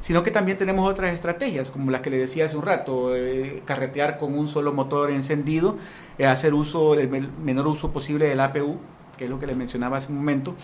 [0.00, 3.62] sino que también tenemos otras estrategias, como las que le decía hace un rato, eh,
[3.64, 5.76] carretear con un solo motor encendido,
[6.18, 8.78] eh, hacer uso, el menor uso posible del APU,
[9.16, 10.54] que es lo que le mencionaba hace un momento,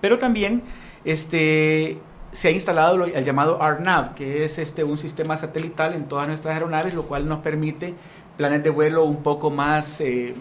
[0.00, 0.62] pero también
[1.04, 1.98] este,
[2.32, 6.54] se ha instalado el llamado ARNAV, que es este, un sistema satelital en todas nuestras
[6.54, 7.94] aeronaves, lo cual nos permite
[8.36, 10.00] planes de vuelo un poco más...
[10.00, 10.34] Eh,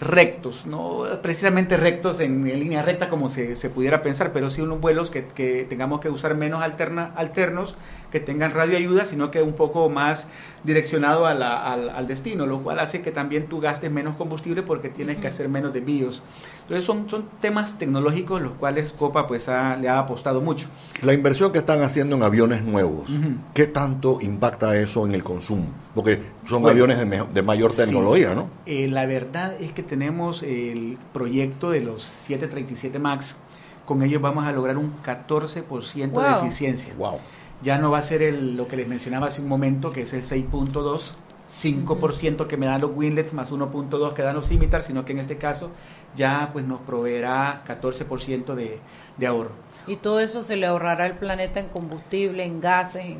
[0.00, 4.80] rectos, no precisamente rectos en, línea recta como se, se, pudiera pensar, pero sí unos
[4.80, 7.74] vuelos que, que tengamos que usar menos alterna, alternos,
[8.10, 10.26] que tengan radio ayuda, sino que un poco más
[10.64, 14.88] direccionado a al, al, destino, lo cual hace que también tú gastes menos combustible porque
[14.88, 16.22] tienes que hacer menos desvíos.
[16.70, 20.68] Entonces son, son temas tecnológicos los cuales Copa pues le ha apostado mucho.
[21.02, 23.10] La inversión que están haciendo en aviones nuevos,
[23.54, 25.66] ¿qué tanto impacta eso en el consumo?
[25.96, 28.50] Porque son aviones de, de, mayor tecnología, ¿no?
[28.66, 33.36] Eh, la verdad es que tenemos el proyecto de los 737 MAX,
[33.84, 36.94] con ellos vamos a lograr un 14% de eficiencia.
[36.96, 37.18] Wow.
[37.64, 40.12] Ya no va a ser el, lo que les mencionaba hace un momento, que es
[40.12, 41.14] el 6.2,
[41.52, 45.18] 5% que me dan los winlets más 1.2 que dan los Scimitar, sino que en
[45.18, 45.70] este caso
[46.16, 48.78] ya pues nos proveerá 14% de,
[49.16, 49.52] de ahorro.
[49.86, 53.16] Y todo eso se le ahorrará al planeta en combustible, en gases.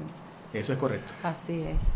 [0.52, 1.12] Eso es correcto.
[1.22, 1.94] Así es.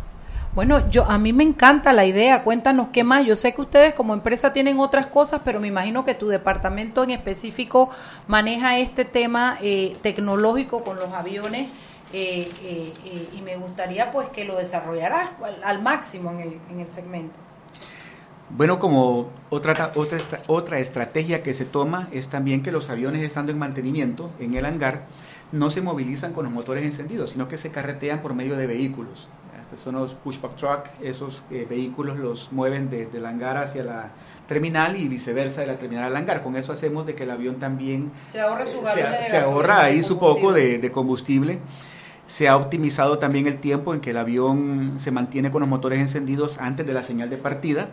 [0.55, 2.45] Bueno, yo a mí me encanta la idea.
[2.45, 3.27] Cuéntanos qué más.
[3.27, 7.03] Yo sé que ustedes como empresa tienen otras cosas, pero me imagino que tu departamento
[7.03, 7.91] en específico
[8.29, 11.71] maneja este tema eh, tecnológico con los aviones
[12.17, 15.31] eh, eh, y me gustaría pues que lo desarrollaras
[15.65, 17.35] al, máximo en el, en el segmento.
[18.51, 23.51] Bueno, como otra, otra, otra estrategia que se toma es también que los aviones estando
[23.51, 25.07] en mantenimiento en el hangar
[25.51, 29.29] no se movilizan con los motores encendidos, sino que se carretean por medio de vehículos.
[29.61, 34.11] Estos son los pushback truck, esos eh, vehículos los mueven desde el hangar hacia la
[34.47, 36.45] terminal y viceversa de la terminal al hangar.
[36.45, 40.17] Con eso hacemos de que el avión también se ahorra, su se, ahorra ahí su
[40.17, 41.59] poco de, de combustible.
[42.27, 45.99] Se ha optimizado también el tiempo en que el avión se mantiene con los motores
[45.99, 47.89] encendidos antes de la señal de partida.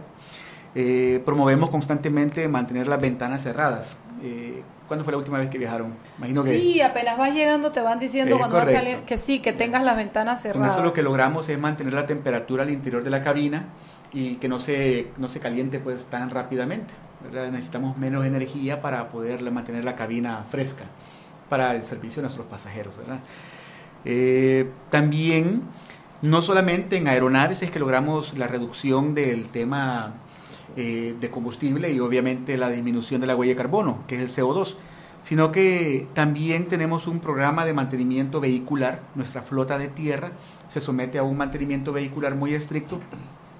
[0.73, 3.97] Eh, promovemos constantemente mantener las ventanas cerradas.
[4.23, 5.93] Eh, ¿Cuándo fue la última vez que viajaron?
[6.17, 9.83] Imagino sí, apenas vas llegando te van diciendo cuando vas a que sí, que tengas
[9.83, 10.69] las ventanas cerradas.
[10.69, 13.65] Con eso lo que logramos es mantener la temperatura al interior de la cabina
[14.13, 16.93] y que no se, no se caliente pues tan rápidamente.
[17.31, 20.83] Necesitamos menos energía para poder mantener la cabina fresca
[21.49, 22.95] para el servicio de nuestros pasajeros.
[24.05, 25.61] Eh, también,
[26.21, 30.13] no solamente en aeronaves es que logramos la reducción del tema
[30.75, 34.43] eh, de combustible y obviamente la disminución de la huella de carbono, que es el
[34.43, 34.75] CO2,
[35.21, 39.01] sino que también tenemos un programa de mantenimiento vehicular.
[39.15, 40.31] Nuestra flota de tierra
[40.67, 42.99] se somete a un mantenimiento vehicular muy estricto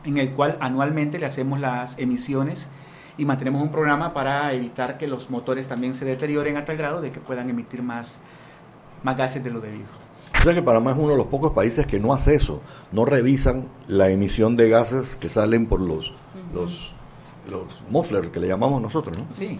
[0.03, 2.69] en el cual anualmente le hacemos las emisiones
[3.17, 7.01] y mantenemos un programa para evitar que los motores también se deterioren a tal grado
[7.01, 8.19] de que puedan emitir más,
[9.03, 10.00] más gases de lo debido.
[10.41, 13.05] O sea que Panamá es uno de los pocos países que no hace eso, no
[13.05, 16.13] revisan la emisión de gases que salen por los,
[16.53, 16.91] los
[17.49, 19.25] los mufflers que le llamamos nosotros, ¿no?
[19.33, 19.57] Sí.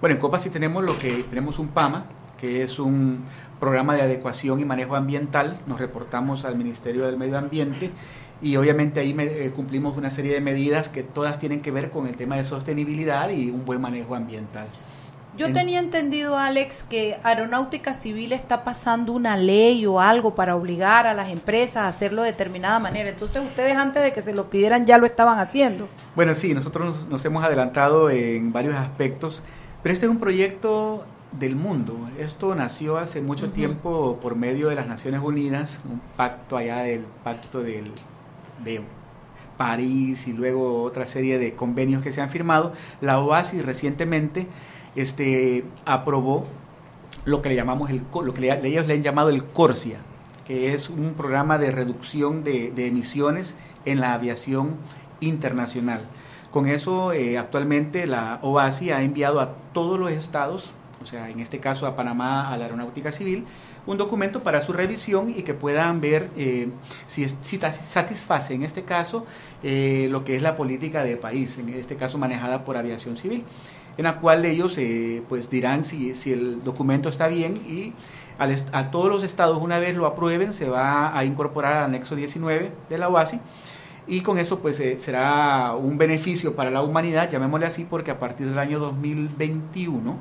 [0.00, 2.06] Bueno, en Copa sí tenemos lo que tenemos un PAMA,
[2.38, 3.24] que es un
[3.58, 5.60] programa de adecuación y manejo ambiental.
[5.66, 7.90] Nos reportamos al Ministerio del Medio Ambiente
[8.40, 12.06] y obviamente ahí eh, cumplimos una serie de medidas que todas tienen que ver con
[12.06, 14.68] el tema de sostenibilidad y un buen manejo ambiental.
[15.40, 21.06] Yo tenía entendido, Alex, que Aeronáutica Civil está pasando una ley o algo para obligar
[21.06, 23.08] a las empresas a hacerlo de determinada manera.
[23.08, 25.88] Entonces, ustedes antes de que se lo pidieran ya lo estaban haciendo.
[26.14, 29.42] Bueno, sí, nosotros nos, hemos adelantado en varios aspectos,
[29.82, 32.10] pero este es un proyecto del mundo.
[32.18, 37.06] Esto nació hace mucho tiempo por medio de las Naciones Unidas, un pacto allá del
[37.24, 37.90] pacto del,
[38.62, 38.82] de
[39.56, 42.74] París y luego otra serie de convenios que se han firmado.
[43.00, 44.46] La OASI recientemente
[44.96, 46.46] este, aprobó
[47.24, 49.98] lo que le llamamos el, lo que ellos le han llamado el Corsia,
[50.46, 54.76] que es un programa de reducción de, emisiones en la aviación
[55.20, 56.02] internacional.
[56.50, 61.40] Con eso, eh, actualmente la OASI ha enviado a todos los estados, o sea, en
[61.40, 63.44] este caso a Panamá, a la Aeronáutica Civil,
[63.86, 66.68] un documento para su revisión y que puedan ver eh,
[67.06, 69.24] si, si, satisface, en este caso,
[69.62, 73.44] eh, lo que es la política de país, en este caso manejada por Aviación Civil
[74.00, 77.92] en la cual ellos eh, pues dirán si, si, el documento está bien y
[78.38, 82.72] a todos los estados una vez lo aprueben se va a incorporar al anexo 19
[82.88, 83.40] de la OASI
[84.06, 88.18] y con eso pues eh, será un beneficio para la humanidad, llamémosle así, porque a
[88.18, 90.16] partir del año 2021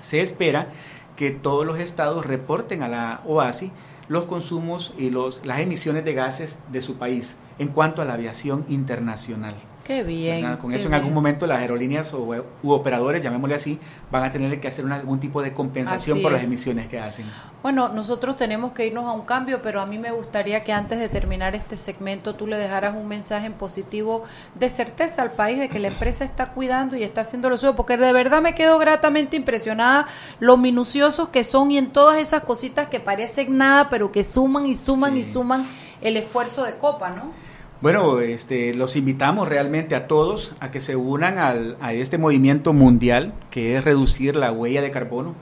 [0.00, 0.68] se espera
[1.16, 3.72] que todos los estados reporten a la OASI
[4.06, 8.14] los consumos y los, las emisiones de gases de su país en cuanto a la
[8.14, 9.56] aviación internacional.
[9.84, 10.56] Qué bien.
[10.56, 12.20] Con eso en algún momento las aerolíneas o,
[12.62, 13.78] u operadores, llamémosle así,
[14.10, 17.26] van a tener que hacer algún tipo de compensación por las emisiones que hacen.
[17.62, 20.98] Bueno, nosotros tenemos que irnos a un cambio, pero a mí me gustaría que antes
[20.98, 25.58] de terminar este segmento tú le dejaras un mensaje en positivo de certeza al país
[25.58, 28.54] de que la empresa está cuidando y está haciendo lo suyo, porque de verdad me
[28.54, 30.06] quedo gratamente impresionada
[30.40, 34.64] lo minuciosos que son y en todas esas cositas que parecen nada, pero que suman
[34.64, 35.66] y suman y suman
[36.00, 37.43] el esfuerzo de Copa, ¿no?
[37.84, 42.72] Bueno, este, los invitamos realmente a todos a que se unan al, a este movimiento
[42.72, 45.34] mundial que es reducir la huella de carbono.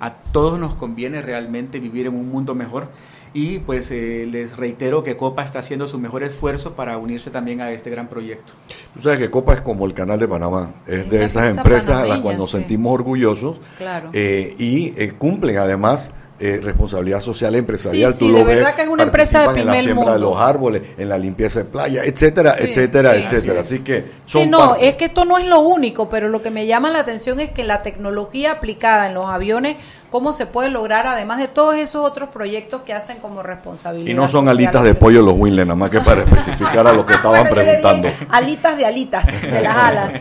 [0.00, 2.88] A todos nos conviene realmente vivir en un mundo mejor
[3.34, 7.60] y pues eh, les reitero que Copa está haciendo su mejor esfuerzo para unirse también
[7.60, 8.54] a este gran proyecto.
[8.94, 12.06] Tú sabes que Copa es como el Canal de Panamá, es de esas empresas a
[12.06, 13.58] las cuales nos sentimos orgullosos
[14.14, 18.14] eh, y eh, cumplen además eh, responsabilidad social empresarial.
[18.14, 20.36] Sí, sí, de verdad que es una empresa de primer en la siembra de los
[20.38, 23.60] árboles, en la limpieza de playa, etcétera, etcétera, etcétera.
[23.60, 26.66] Así que son no, es que esto no es lo único, pero lo que me
[26.66, 29.76] llama la atención es que la tecnología aplicada en los aviones,
[30.10, 34.10] cómo se puede lograr, además de todos esos otros proyectos que hacen como responsabilidad.
[34.10, 37.06] Y no son alitas de pollo los Winlen, nada más que para especificar a lo
[37.06, 38.08] que estaban preguntando.
[38.28, 40.12] alitas de alitas, de las alas.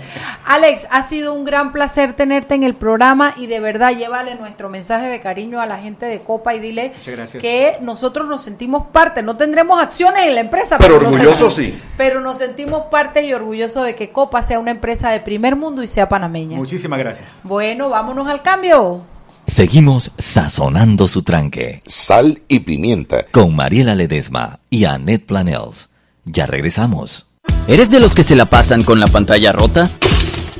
[0.45, 4.69] Alex, ha sido un gran placer tenerte en el programa y de verdad llévale nuestro
[4.69, 6.91] mensaje de cariño a la gente de Copa y dile
[7.39, 11.81] que nosotros nos sentimos parte, no tendremos acciones en la empresa, pero, orgullosos sí.
[11.97, 15.81] Pero nos sentimos parte y orgullosos de que Copa sea una empresa de primer mundo
[15.81, 16.57] y sea panameña.
[16.57, 17.39] Muchísimas gracias.
[17.43, 19.01] Bueno, vámonos al cambio.
[19.49, 21.81] Seguimos sazonando su tranque.
[21.87, 23.25] Sal y pimienta.
[23.31, 25.89] Con Mariela Ledesma y Annette Planels.
[26.23, 27.25] Ya regresamos.
[27.67, 29.89] ¿Eres de los que se la pasan con la pantalla rota?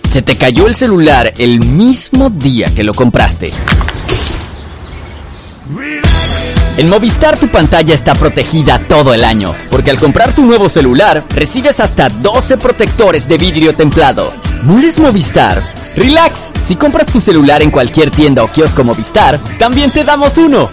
[0.04, 3.52] ¿Se te cayó el celular el mismo día que lo compraste?
[6.78, 11.22] En Movistar tu pantalla está protegida todo el año, porque al comprar tu nuevo celular
[11.36, 14.34] recibes hasta 12 protectores de vidrio templado.
[14.66, 15.64] ¿No eres Movistar?
[15.96, 20.68] Relax, si compras tu celular en cualquier tienda o kiosco Movistar, también te damos uno.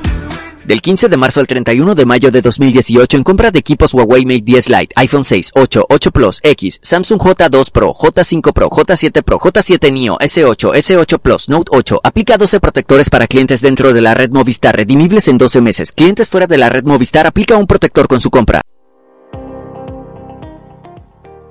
[0.65, 4.25] Del 15 de marzo al 31 de mayo de 2018 en compra de equipos Huawei
[4.25, 9.23] Mate 10 Lite, iPhone 6, 8, 8 Plus, X, Samsung J2 Pro, J5 Pro, J7
[9.23, 12.01] Pro, J7 Neo, S8, S8 Plus, Note 8.
[12.03, 15.93] Aplica 12 protectores para clientes dentro de la red Movistar, redimibles en 12 meses.
[15.93, 18.63] Clientes fuera de la red Movistar aplica un protector con su compra.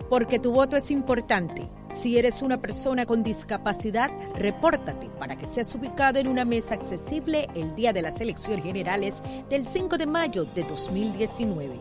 [0.10, 1.69] Porque tu voto es importante.
[1.89, 7.50] Si eres una persona con discapacidad, repórtate para que seas ubicado en una mesa accesible
[7.56, 11.78] el día de las elecciones generales del 5 de mayo de 2019.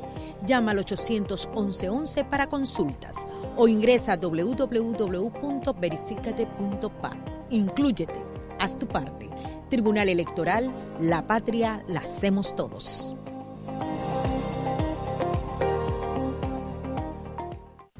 [0.47, 7.11] Llama al 811 para consultas o ingresa a www.verificate.pa.
[7.51, 8.21] Inclúyete,
[8.59, 9.29] haz tu parte.
[9.69, 13.17] Tribunal Electoral, la patria la hacemos todos.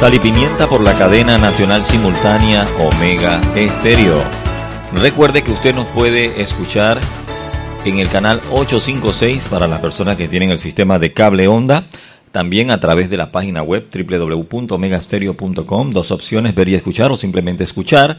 [0.00, 4.22] Sal y Pimienta por la cadena nacional simultánea Omega Estéreo.
[4.94, 7.00] Recuerde que usted nos puede escuchar
[7.84, 11.82] en el canal 856 para las personas que tienen el sistema de cable onda.
[12.30, 15.90] También a través de la página web www.omegastereo.com.
[15.90, 18.18] Dos opciones, ver y escuchar o simplemente escuchar.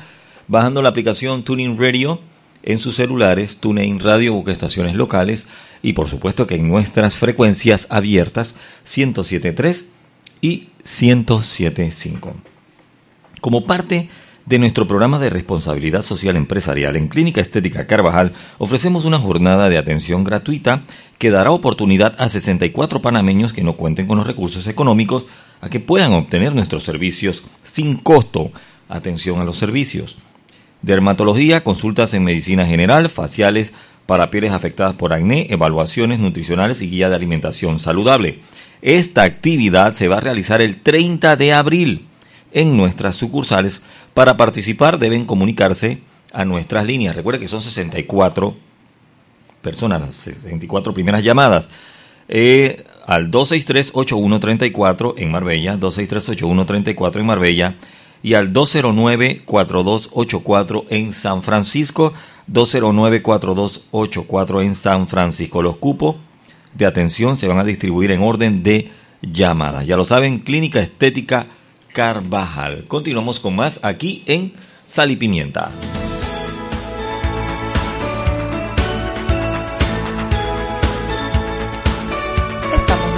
[0.50, 2.20] Bajando la aplicación Tuning Radio
[2.62, 5.48] en sus celulares, TuneIn Radio, busca estaciones locales
[5.82, 9.99] y por supuesto que en nuestras frecuencias abiertas 1073
[10.42, 12.34] y 1075.
[13.42, 14.10] Como parte
[14.46, 19.78] de nuestro programa de responsabilidad social empresarial en Clínica Estética Carvajal, ofrecemos una jornada de
[19.78, 20.82] atención gratuita
[21.20, 25.28] que dará oportunidad a 64 panameños que no cuenten con los recursos económicos
[25.62, 28.52] a que puedan obtener nuestros servicios sin costo.
[28.88, 30.18] Atención a los servicios.
[30.82, 33.74] Dermatología, consultas en medicina general, faciales
[34.08, 38.40] para pieles afectadas por acné, evaluaciones nutricionales y guía de alimentación saludable.
[38.82, 42.08] Esta actividad se va a realizar el 30 de abril
[42.52, 43.82] en nuestras sucursales.
[44.14, 46.00] Para participar deben comunicarse
[46.34, 47.16] a nuestras líneas.
[47.16, 48.56] Recuerde que son 64
[49.62, 51.70] personas, las 64 primeras llamadas.
[52.28, 57.76] Eh, al 263-8134 en Marbella, 263-8134 en Marbella
[58.22, 62.14] y al 209-4284 en San Francisco,
[62.52, 65.64] 209-4284 en San Francisco.
[65.64, 66.18] Los cupos
[66.74, 68.90] de atención se van a distribuir en orden de
[69.22, 69.86] llamadas.
[69.86, 71.48] Ya lo saben, Clínica Estética
[71.94, 72.86] Carvajal.
[72.88, 74.54] Continuamos con más aquí en
[74.86, 75.72] Sal y Pimienta.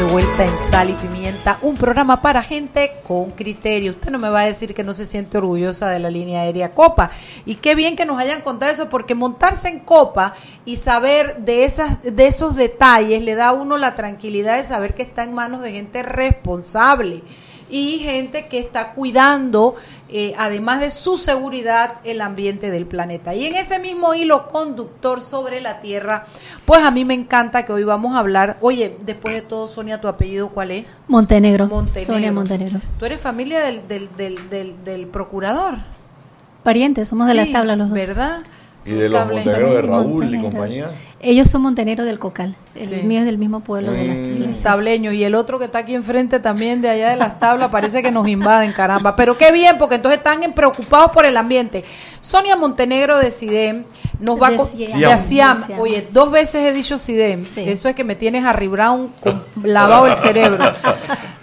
[0.02, 3.92] De vuelta en Sal y Pimienta, un programa para gente con criterio.
[3.92, 6.72] Usted no me va a decir que no se siente orgullosa de la línea aérea
[6.72, 7.12] Copa.
[7.46, 10.34] Y qué bien que nos hayan contado eso, porque montarse en Copa
[10.66, 14.96] y saber de, esas, de esos detalles le da a uno la tranquilidad de saber
[14.96, 17.22] que está en manos de gente responsable
[17.72, 19.76] y gente que está cuidando,
[20.10, 23.34] eh, además de su seguridad, el ambiente del planeta.
[23.34, 26.26] Y en ese mismo hilo conductor sobre la Tierra,
[26.66, 30.02] pues a mí me encanta que hoy vamos a hablar, oye, después de todo, Sonia,
[30.02, 30.86] ¿tu apellido cuál es?
[31.08, 31.70] Montenegro.
[32.06, 32.82] Sonia Montenegro.
[33.00, 35.78] ¿Tú eres familia del, del, del, del, procurador?
[36.64, 37.98] Parientes, somos de la tabla los dos.
[37.98, 38.40] ¿Verdad?
[38.86, 40.92] ¿Y de los montaneros de Raúl y compañía?
[41.24, 42.56] Ellos son montaneros del Cocal.
[42.74, 44.54] El mío es del mismo pueblo de las mm.
[44.54, 45.12] Sableño.
[45.12, 48.12] Y el otro que está aquí enfrente también de allá de las tablas parece que
[48.12, 49.16] nos invaden, caramba.
[49.16, 51.84] Pero qué bien, porque entonces están preocupados por el ambiente.
[52.22, 53.84] Sonia Montenegro de CIDEM
[54.20, 55.18] nos va a...
[55.18, 55.64] Siam.
[55.80, 57.46] Oye, dos veces he dicho CIDEM.
[57.56, 60.64] Eso es que me tienes a Brown con lavado el cerebro.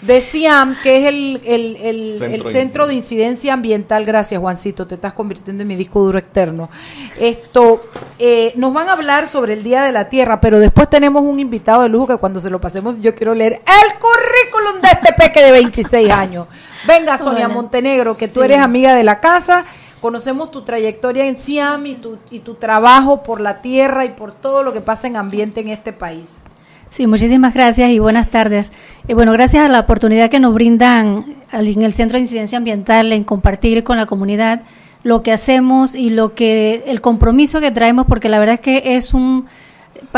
[0.00, 4.04] De SIAM, que es el, el, centro, de Incidencia Ambiental.
[4.04, 4.86] Gracias, Juancito.
[4.86, 6.70] Te estás convirtiendo en mi disco duro externo.
[7.18, 7.82] Esto,
[8.18, 11.38] eh, nos van a hablar sobre el Día de la Tierra, pero después tenemos un
[11.38, 15.12] invitado de lujo que cuando se lo pasemos yo quiero leer el currículum de este
[15.12, 16.46] peque de 26 años.
[16.86, 19.64] Venga, Sonia Montenegro, que tú eres amiga de la casa
[20.00, 24.32] conocemos tu trayectoria en Siam y tu, y tu trabajo por la tierra y por
[24.32, 26.42] todo lo que pasa en ambiente en este país.
[26.90, 28.72] Sí, muchísimas gracias y buenas tardes.
[29.06, 33.12] Y bueno, gracias a la oportunidad que nos brindan en el Centro de Incidencia Ambiental
[33.12, 34.62] en compartir con la comunidad
[35.02, 38.96] lo que hacemos y lo que el compromiso que traemos, porque la verdad es que
[38.96, 39.46] es un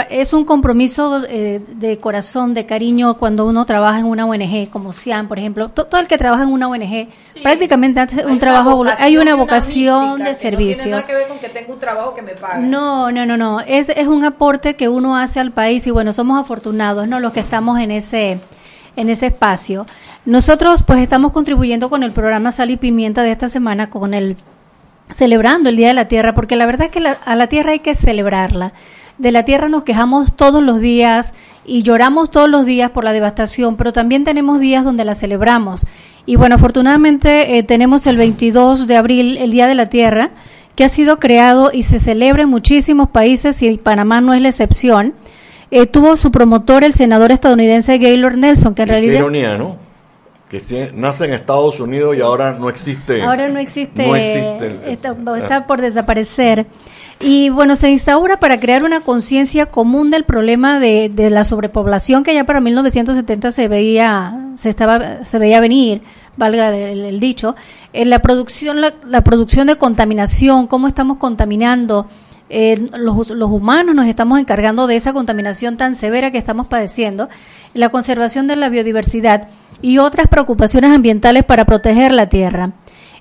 [0.08, 4.92] es un compromiso eh, de corazón, de cariño cuando uno trabaja en una ONG como
[4.92, 5.70] CIAN, por ejemplo.
[5.70, 7.08] Todo, el que trabaja en una ONG
[7.42, 10.76] prácticamente hace un trabajo, hay una vocación de servicio.
[10.76, 12.62] No tiene nada que ver con que tenga un trabajo que me pague.
[12.66, 13.60] No, no, no, no.
[13.60, 17.20] Es, es un aporte que uno hace al país y bueno, somos afortunados, ¿no?
[17.20, 18.38] Los que estamos en ese,
[18.96, 19.86] en ese espacio.
[20.26, 24.36] Nosotros pues estamos contribuyendo con el programa Sal y Pimienta de esta semana con el
[25.14, 27.80] celebrando el Día de la Tierra, porque la verdad es que a la tierra hay
[27.80, 28.72] que celebrarla.
[29.18, 31.34] De la tierra nos quejamos todos los días
[31.64, 35.86] y lloramos todos los días por la devastación, pero también tenemos días donde la celebramos.
[36.26, 40.30] Y bueno, afortunadamente eh, tenemos el 22 de abril, el Día de la Tierra,
[40.74, 44.48] que ha sido creado y se celebra en muchísimos países y Panamá no es la
[44.48, 45.14] excepción.
[45.70, 49.12] Eh, tuvo su promotor el senador estadounidense Gaylord Nelson, que en realidad...
[49.12, 49.89] Qué ironía, ¿no?
[50.50, 53.22] Que nace en Estados Unidos y ahora no existe.
[53.22, 54.04] Ahora no existe.
[54.04, 54.92] No existe.
[54.92, 56.66] está, está por desaparecer.
[57.20, 62.24] Y bueno, se instaura para crear una conciencia común del problema de, de, la sobrepoblación
[62.24, 66.00] que ya para 1970 se veía, se estaba, se veía venir,
[66.36, 67.54] valga el, dicho,
[67.92, 72.06] en la producción, la, producción de contaminación, cómo estamos contaminando,
[72.50, 77.28] eh, los, humanos nos estamos encargando de esa contaminación tan severa que estamos padeciendo,
[77.74, 79.48] la conservación de la biodiversidad
[79.80, 82.72] y otras preocupaciones ambientales para proteger la tierra.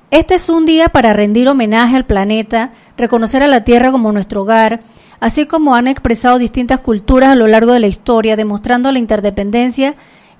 [0.10, 4.42] Este es un día para rendir homenaje al planeta, reconocer a la Tierra como nuestro
[4.42, 4.80] hogar,
[5.20, 9.94] así como han expresado distintas culturas a lo largo de la historia, demostrando la interdependencia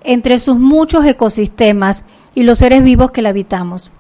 [0.04, 3.92] entre sus muchos ecosistemas y los seres vivos que la habitamos.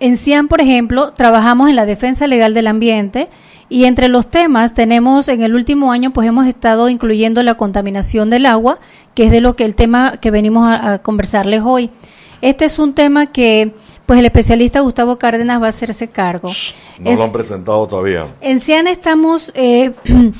[0.00, 3.28] En CIAN, por ejemplo, trabajamos en la defensa legal del ambiente
[3.68, 8.30] y entre los temas tenemos en el último año pues hemos estado incluyendo la contaminación
[8.30, 8.78] del agua,
[9.14, 11.90] que es de lo que el tema que venimos a, a conversarles hoy.
[12.40, 13.72] Este es un tema que
[14.06, 16.50] pues el especialista Gustavo Cárdenas va a hacerse cargo.
[16.98, 18.26] No lo han presentado todavía.
[18.40, 19.92] En CIAN estamos eh,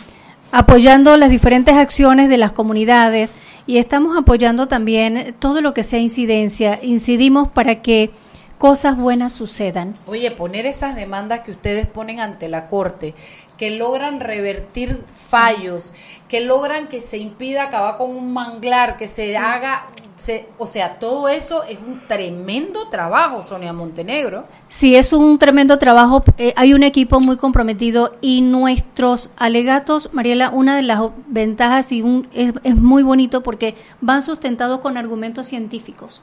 [0.53, 3.35] apoyando las diferentes acciones de las comunidades
[3.67, 6.79] y estamos apoyando también todo lo que sea incidencia.
[6.83, 8.11] Incidimos para que
[8.59, 9.95] cosas buenas sucedan.
[10.07, 13.15] Oye, poner esas demandas que ustedes ponen ante la Corte,
[13.57, 15.93] que logran revertir fallos,
[16.29, 19.87] que logran que se impida acabar con un manglar, que se haga,
[20.17, 24.45] se, o sea, todo eso es un tremendo trabajo, Sonia Montenegro.
[24.69, 26.25] Sí, es un tremendo trabajo.
[26.39, 32.03] Eh, hay un equipo muy comprometido y nuestros alegatos, Mariela, una de las ventajas y
[32.03, 36.23] un, es, es muy bonito porque van sustentados con argumentos científicos.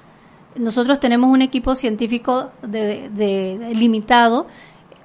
[0.56, 4.48] Nosotros tenemos un equipo científico de, limitado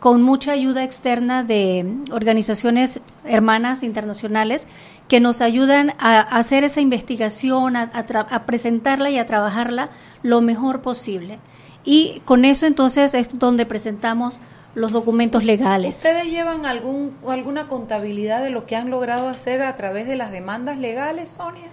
[0.00, 4.66] con mucha ayuda externa de organizaciones hermanas internacionales
[5.08, 9.90] que nos ayudan a, hacer esa investigación, a, presentarla y a trabajarla
[10.22, 11.38] lo mejor posible.
[11.84, 14.40] Y con eso entonces es donde presentamos
[14.74, 15.96] los documentos legales.
[15.96, 20.32] ¿Ustedes llevan algún, alguna contabilidad de lo que han logrado hacer a través de las
[20.32, 21.70] demandas legales, Sonia?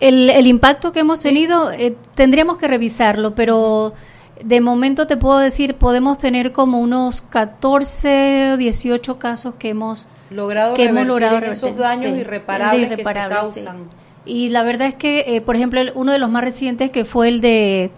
[0.00, 3.94] El, el impacto que hemos tenido eh, tendríamos que revisarlo, pero
[4.42, 10.06] de momento te puedo decir, podemos tener como unos 14 o 18 casos que hemos
[10.30, 13.84] logrado, que hemos logrado esos daños irreparables, que se causan.
[14.24, 17.28] Y la verdad es que, eh, por ejemplo, uno de los más recientes que fue
[17.28, 17.90] el de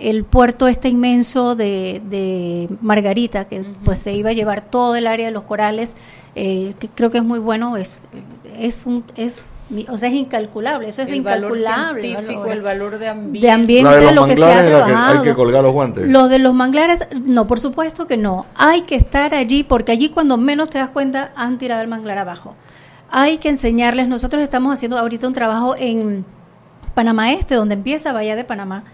[0.00, 5.06] el puerto este inmenso de, de Margarita, que pues se iba a llevar todo el
[5.06, 5.96] área de los corales,
[6.34, 7.98] eh, que creo que es muy bueno, es,
[8.58, 9.42] es, un, es
[9.88, 11.62] o sea, es incalculable, eso es el incalculable.
[11.62, 13.46] Valor científico, el valor de ambiente.
[13.46, 15.18] De ambiente, lo que se ha trabajado.
[15.18, 16.08] hay que colgar los guantes.
[16.08, 18.46] Lo de los manglares, no, por supuesto que no.
[18.56, 22.18] Hay que estar allí, porque allí cuando menos te das cuenta, han tirado el manglar
[22.18, 22.56] abajo.
[23.10, 26.24] Hay que enseñarles, nosotros estamos haciendo ahorita un trabajo en
[26.94, 28.84] Panamá Este, donde empieza Bahía de Panamá,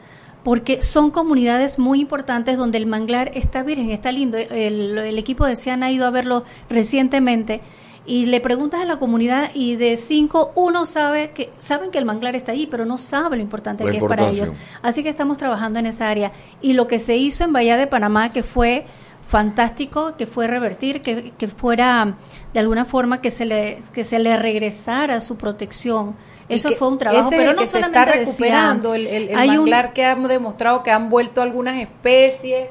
[0.43, 4.39] porque son comunidades muy importantes donde el manglar está virgen, está lindo.
[4.39, 7.63] El, el equipo de CIAN ha ido a verlo recientemente
[8.07, 12.05] y le preguntas a la comunidad y de cinco uno sabe que saben que el
[12.05, 14.53] manglar está ahí, pero no sabe lo importante que es para ellos.
[14.83, 16.33] Así que estamos trabajando en esa área
[16.63, 18.87] y lo que se hizo en Bahía de Panamá que fue
[19.27, 22.17] fantástico, que fue revertir, que, que fuera
[22.55, 26.15] de alguna forma que se le que se le regresara su protección.
[26.49, 30.23] Eso fue un trabajo, pero no que se está recuperando el, el, manglar que han
[30.29, 32.69] demostrado que han vuelto algunas especies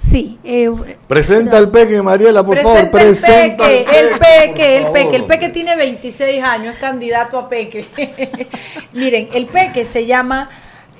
[0.00, 0.38] Sí.
[0.42, 0.70] Eh,
[1.06, 2.90] presenta el peque, Mariela, por favor.
[2.90, 5.16] Presenta el peque, el peque, el peque.
[5.16, 7.84] El peque tiene 26 años, es candidato a peque.
[8.92, 10.48] Miren, el peque se llama,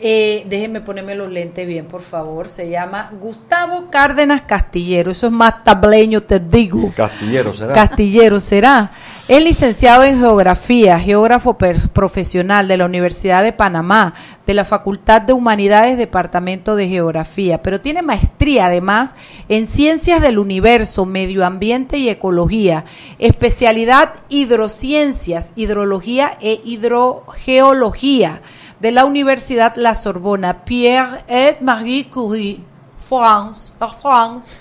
[0.02, 2.48] eh, déjenme ponerme los lentes bien, por favor.
[2.48, 5.10] Se llama Gustavo Cárdenas Castillero.
[5.10, 6.92] Eso es más tableño, te digo.
[6.96, 7.74] Castillero será.
[7.74, 8.92] Castillero será.
[9.28, 14.12] Es licenciado en Geografía, geógrafo profesional de la Universidad de Panamá,
[14.44, 19.14] de la Facultad de Humanidades, Departamento de Geografía, pero tiene maestría además
[19.48, 22.84] en Ciencias del Universo, Medio Ambiente y Ecología,
[23.20, 28.40] especialidad Hidrociencias, Hidrología e Hidrogeología
[28.80, 32.60] de la Universidad La Sorbona, Pierre et Marie Curie,
[33.08, 34.58] France, France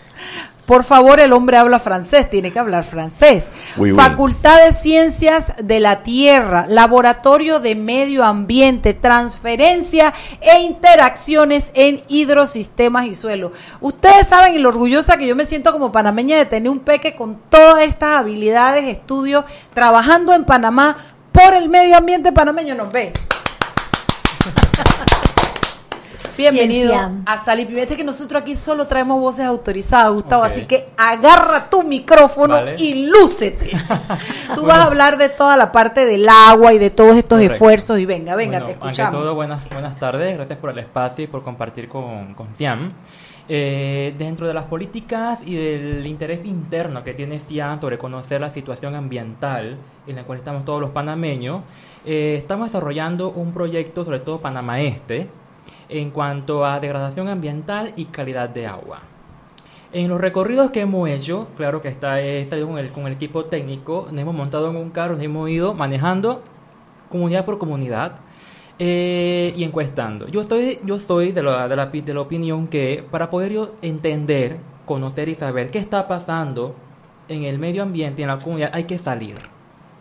[0.70, 3.50] por favor, el hombre habla francés, tiene que hablar francés.
[3.96, 13.08] Facultad de Ciencias de la Tierra, Laboratorio de Medio Ambiente, Transferencia e Interacciones en Hidrosistemas
[13.08, 13.52] y Suelo.
[13.82, 17.40] Ustedes saben lo orgullosa que yo me siento como panameña de tener un peque con
[17.50, 20.98] todas estas habilidades, estudios, trabajando en Panamá
[21.32, 22.76] por el medio ambiente panameño.
[22.76, 23.12] Nos ve.
[26.40, 27.98] Bienvenido a Sal y Pimienta.
[27.98, 30.44] que nosotros aquí solo traemos voces autorizadas, Gustavo.
[30.44, 33.72] Así que agarra tu micrófono y lúcete.
[34.56, 38.00] Tú vas a hablar de toda la parte del agua y de todos estos esfuerzos.
[38.00, 39.16] Y venga, venga, te escuchamos.
[39.16, 40.38] Ante todo, buenas, buenas tardes.
[40.38, 42.94] Gracias por el espacio y por compartir con, con FIAM.
[43.52, 48.52] Eh, dentro de las políticas y del interés interno que tiene FIAM sobre conocer la
[48.52, 49.76] situación ambiental
[50.06, 51.64] en la cual estamos todos los panameños,
[52.06, 55.28] eh, estamos desarrollando un proyecto, sobre todo Panamá Este,
[55.90, 59.02] en cuanto a degradación ambiental y calidad de agua.
[59.92, 62.18] En los recorridos que hemos hecho, claro que está,
[62.48, 66.44] salido con el, equipo técnico, nos hemos montado en un carro, nos hemos ido manejando
[67.10, 68.18] comunidad por comunidad
[68.78, 70.28] eh, y encuestando.
[70.28, 73.76] Yo estoy, yo estoy de, la, de, la, de la opinión que para poder yo
[73.82, 76.76] entender, conocer y saber qué está pasando
[77.28, 79.38] en el medio ambiente y en la comunidad, hay que salir.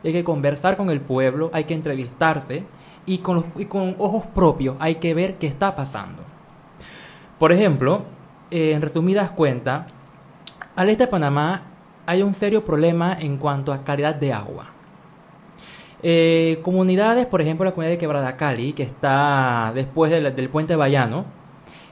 [0.04, 2.64] Hay que conversar con el pueblo, hay que entrevistarse
[3.08, 6.22] y con, con ojos propios hay que ver qué está pasando.
[7.38, 8.02] Por ejemplo,
[8.50, 9.86] eh, en resumidas cuentas,
[10.76, 11.62] al este de Panamá
[12.04, 14.66] hay un serio problema en cuanto a calidad de agua.
[16.02, 21.24] Eh, comunidades, por ejemplo, la comunidad de Quebrada Cali, que está después del, puente Bayano,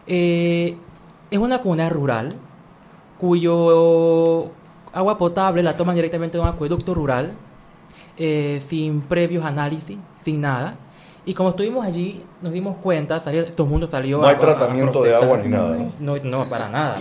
[0.07, 0.77] eh,
[1.31, 2.35] es una comunidad rural
[3.19, 4.49] cuyo
[4.93, 7.33] agua potable la toman directamente de un acueducto rural,
[8.17, 10.77] sin previos análisis, sin nada.
[11.27, 14.19] Y como estuvimos allí, nos dimos cuenta, todo el mundo salió...
[14.19, 15.77] No hay tratamiento de agua ni nada.
[15.99, 16.99] No, no, para nada.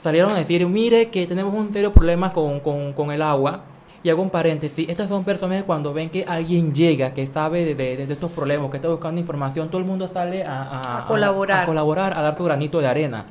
[0.00, 3.62] Salieron a decir, mire que tenemos un serio problema con, con, con el agua.
[4.04, 7.74] Y hago un paréntesis, estas son personas cuando ven que alguien llega, que sabe de,
[7.74, 11.62] de, estos problemas, que está buscando información, todo el mundo sale a, a, colaborar.
[11.62, 13.24] A, colaborar, a dar tu granito de arena.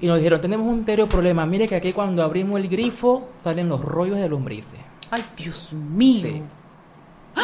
[0.00, 3.68] Y nos dijeron, tenemos un serio problema, mire que aquí cuando abrimos el grifo salen
[3.68, 4.78] los rollos de lombrices.
[5.10, 6.42] Ay, Dios mío.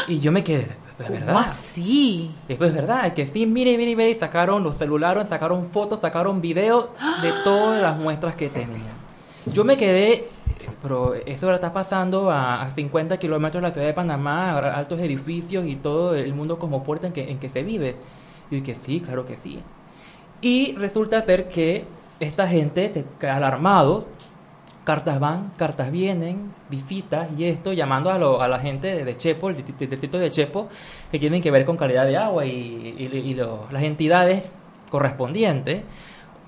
[0.06, 0.68] Y yo me quedé,
[0.98, 1.36] esto es verdad.
[1.38, 2.30] así?
[2.48, 6.88] Esto es verdad, que sí, mire, mire, mire, sacaron los celulares, sacaron fotos, sacaron videos
[7.20, 8.94] de todas las muestras que tenían.
[9.46, 10.28] Yo me quedé,
[10.80, 15.66] pero eso ahora está pasando a, 50 kilómetros de la ciudad de Panamá, altos edificios
[15.66, 17.96] y todo el mundo cosmopolita en que, en que se vive.
[18.50, 19.60] Y que sí, claro que sí.
[20.40, 21.84] Y resulta ser que
[22.20, 24.06] esta gente, alarmado,
[24.84, 30.18] cartas van, cartas vienen, visitas y esto, llamando a, la gente de Chepo, el distrito
[30.18, 30.68] de Chepo,
[31.10, 33.34] que tienen que ver con calidad de agua y,
[33.70, 34.52] las entidades
[34.90, 35.82] correspondientes.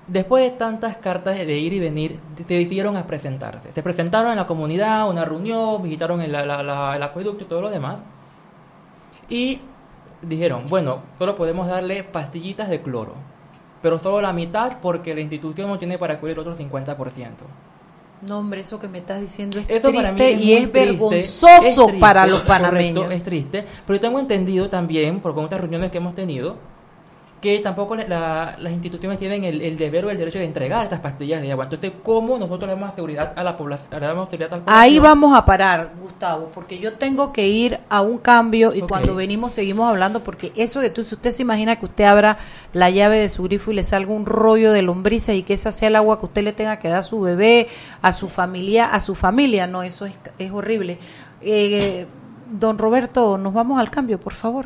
[0.07, 3.73] Después de tantas cartas de ir y venir, se decidieron a presentarse.
[3.73, 7.97] Se presentaron en la comunidad, una reunión, visitaron el, el acueducto y todo lo demás.
[9.27, 9.59] Y
[10.21, 13.15] dijeron, bueno, solo podemos darle pastillitas de cloro,
[13.81, 16.95] pero solo la mitad porque la institución no tiene para cubrir el otro 50%.
[18.21, 23.11] No, hombre, eso que me estás diciendo es triste y es vergonzoso para los panameños.
[23.11, 26.55] es triste, pero yo tengo entendido también, por con otras reuniones que hemos tenido,
[27.41, 31.51] que tampoco las instituciones tienen el, deber o el derecho de entregar estas pastillas de
[31.51, 31.65] agua.
[31.65, 33.87] Entonces, ¿cómo nosotros le damos seguridad a la población?
[34.65, 39.13] Ahí vamos a parar, Gustavo, porque yo tengo que ir a un cambio y cuando
[39.13, 42.37] venimos seguimos hablando, porque eso de tú, si usted se imagina que usted abra
[42.73, 45.71] la llave de su grifo y le salga un rollo de lombrices y que esa
[45.71, 47.67] sea el agua que usted le tenga que dar a su bebé,
[48.01, 50.97] a su familia, a su familia, no, eso es, es horrible.
[51.41, 52.07] Eh,
[52.51, 54.65] don Roberto, nos vamos al cambio, por favor.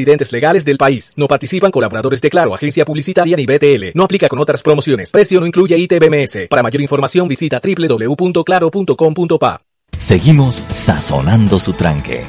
[0.01, 1.13] residentes legales del país.
[1.15, 3.91] No participan colaboradores de Claro, agencia publicitaria ni BTL.
[3.93, 5.11] No aplica con otras promociones.
[5.11, 6.47] Precio no incluye ITBMS.
[6.49, 9.61] Para mayor información visita www.claro.com.pa.
[9.99, 12.23] Seguimos sazonando su tranque.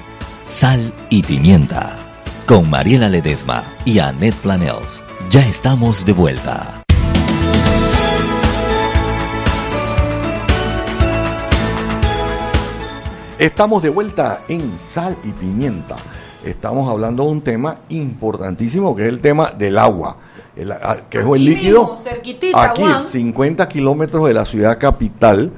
[0.48, 1.96] Sal y pimienta.
[2.46, 5.00] Con Mariela Ledesma y Annette Planels.
[5.30, 6.82] Ya estamos de vuelta.
[13.38, 15.96] Estamos de vuelta en Sal y Pimienta
[16.44, 20.16] estamos hablando de un tema importantísimo que es el tema del agua,
[21.08, 21.96] que es el líquido
[22.54, 25.52] aquí, 50 kilómetros de la ciudad capital,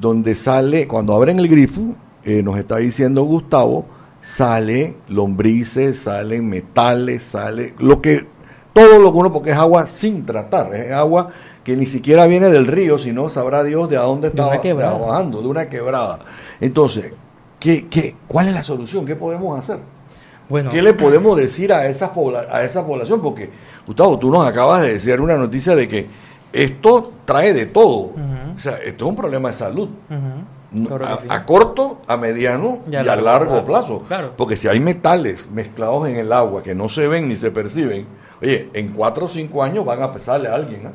[0.00, 3.86] donde sale, cuando abren el grifo, eh, nos está diciendo Gustavo,
[4.20, 8.26] sale lombrices, salen metales, sale lo que,
[8.72, 11.30] todo lo que uno, porque es agua sin tratar, es agua
[11.64, 15.48] que ni siquiera viene del río, sino sabrá Dios de a dónde está bajando, de
[15.48, 16.20] una quebrada.
[16.60, 17.12] Entonces,
[17.58, 19.04] ¿qué, qué, ¿cuál es la solución?
[19.04, 19.78] ¿Qué podemos hacer?
[20.70, 22.12] ¿Qué le podemos decir a esa,
[22.50, 23.20] a esa población?
[23.20, 23.50] Porque,
[23.86, 26.06] Gustavo, tú nos acabas de decir una noticia de que
[26.52, 28.12] esto trae de todo.
[28.54, 29.88] O sea, esto es un problema de salud.
[31.28, 34.02] a, corto, a mediano y a, largo, plazo.
[34.36, 38.06] Porque si hay metales mezclados en el agua que no se ven ni se perciben,
[38.40, 40.90] oye, en cuatro o cinco años van a pesarle a alguien.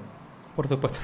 [0.55, 0.99] Por supuesto.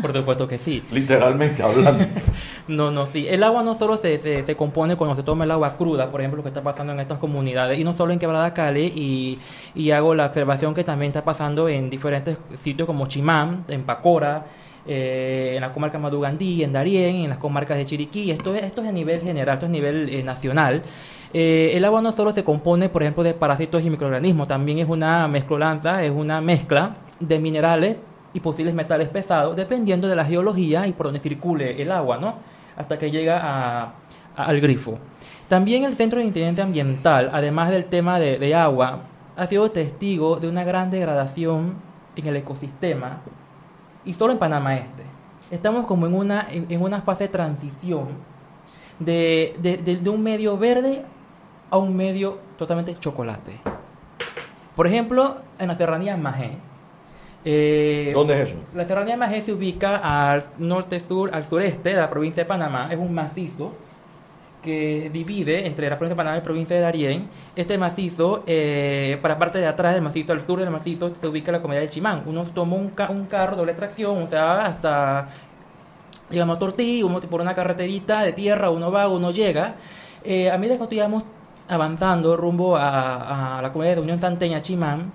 [0.00, 0.82] Por supuesto que sí.
[0.92, 2.04] Literalmente hablando.
[2.68, 3.26] no, no, sí.
[3.28, 6.38] El agua no solo se, se, compone cuando se toma el agua cruda, por ejemplo,
[6.38, 9.38] lo que está pasando en estas comunidades, y no solo en Quebrada Cali, y,
[9.74, 14.44] y hago la observación que también está pasando en diferentes sitios como Chimán, en Pacora,
[14.86, 18.30] eh, en la comarca Madugandí, en Darién, en las comarcas de Chiriquí.
[18.30, 20.82] Esto, esto es a nivel general, esto es a nivel eh, nacional.
[21.32, 24.88] Eh, el agua no solo se compone, por ejemplo, de parásitos y microorganismos, también es
[24.88, 27.98] una mezclolanza, es una mezcla de minerales
[28.32, 32.34] y posibles metales pesados, dependiendo de la geología y por donde circule el agua, ¿no?
[32.76, 33.92] Hasta que llega
[34.36, 34.98] al grifo.
[35.48, 39.00] También el Centro de Incidencia Ambiental, además del tema de, agua,
[39.36, 41.74] ha sido testigo de una gran degradación
[42.14, 43.18] en el ecosistema
[44.04, 45.02] y solo en Panamá Este.
[45.50, 48.10] Estamos como en una, en, una fase de transición
[49.00, 51.04] de, de, un medio verde
[51.68, 53.58] a un medio totalmente chocolate.
[54.76, 56.52] Por ejemplo, en la serranía Majé,
[57.44, 58.58] eh, ¿Dónde es eso?
[58.74, 62.88] La serranía Majé se ubica al norte-sur, al sureste de la provincia de Panamá.
[62.90, 63.72] Es un macizo
[64.62, 67.26] que divide entre la provincia de Panamá y la provincia de Darién.
[67.56, 71.50] Este macizo, eh, para parte de atrás del macizo, al sur del macizo, se ubica
[71.50, 72.22] la comunidad de Chimán.
[72.26, 75.28] Uno toma un, un carro doble tracción, o sea, hasta,
[76.28, 79.76] digamos, Tortí, uno por una carreterita de tierra, uno va, uno llega.
[80.24, 81.22] Eh, a medida que íbamos
[81.66, 85.10] avanzando rumbo a, a la comunidad de Unión Santeña, Chimán,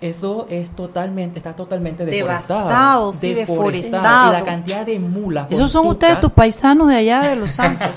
[0.00, 3.12] eso es totalmente, está totalmente devastado.
[3.12, 4.30] Sí, deforestado.
[4.30, 5.46] Y la cantidad de mulas.
[5.50, 7.88] Esos son ustedes tus paisanos de allá de Los Santos.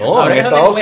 [0.00, 0.74] No, han estado,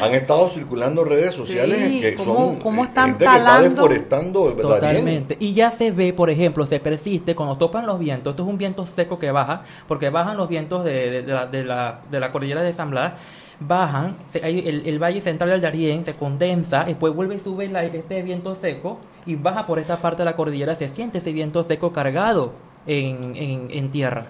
[0.00, 5.36] han estado, circulando redes sociales que son ¿cómo están gente que está deforestando Totalmente.
[5.40, 8.32] Y ya se ve, por ejemplo, se persiste cuando topan los vientos.
[8.32, 11.64] Esto es un viento seco que baja, porque bajan los vientos de, de, la, de,
[11.64, 13.12] la, de la cordillera de San Blas
[13.60, 18.54] bajan, el, el, valle central del Darién se condensa, después vuelve y sube este viento
[18.54, 22.52] seco y baja por esta parte de la cordillera, se siente ese viento seco cargado
[22.86, 23.36] en,
[23.70, 24.26] en, tierra.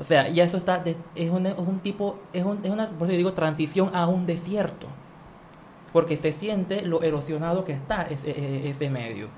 [0.00, 0.82] O sea, ya eso está,
[1.14, 4.26] es, un, es un tipo, es, un, es una, por eso digo, transición a un
[4.26, 4.88] desierto.
[5.92, 9.28] Porque se siente lo erosionado que está ese, ese medio.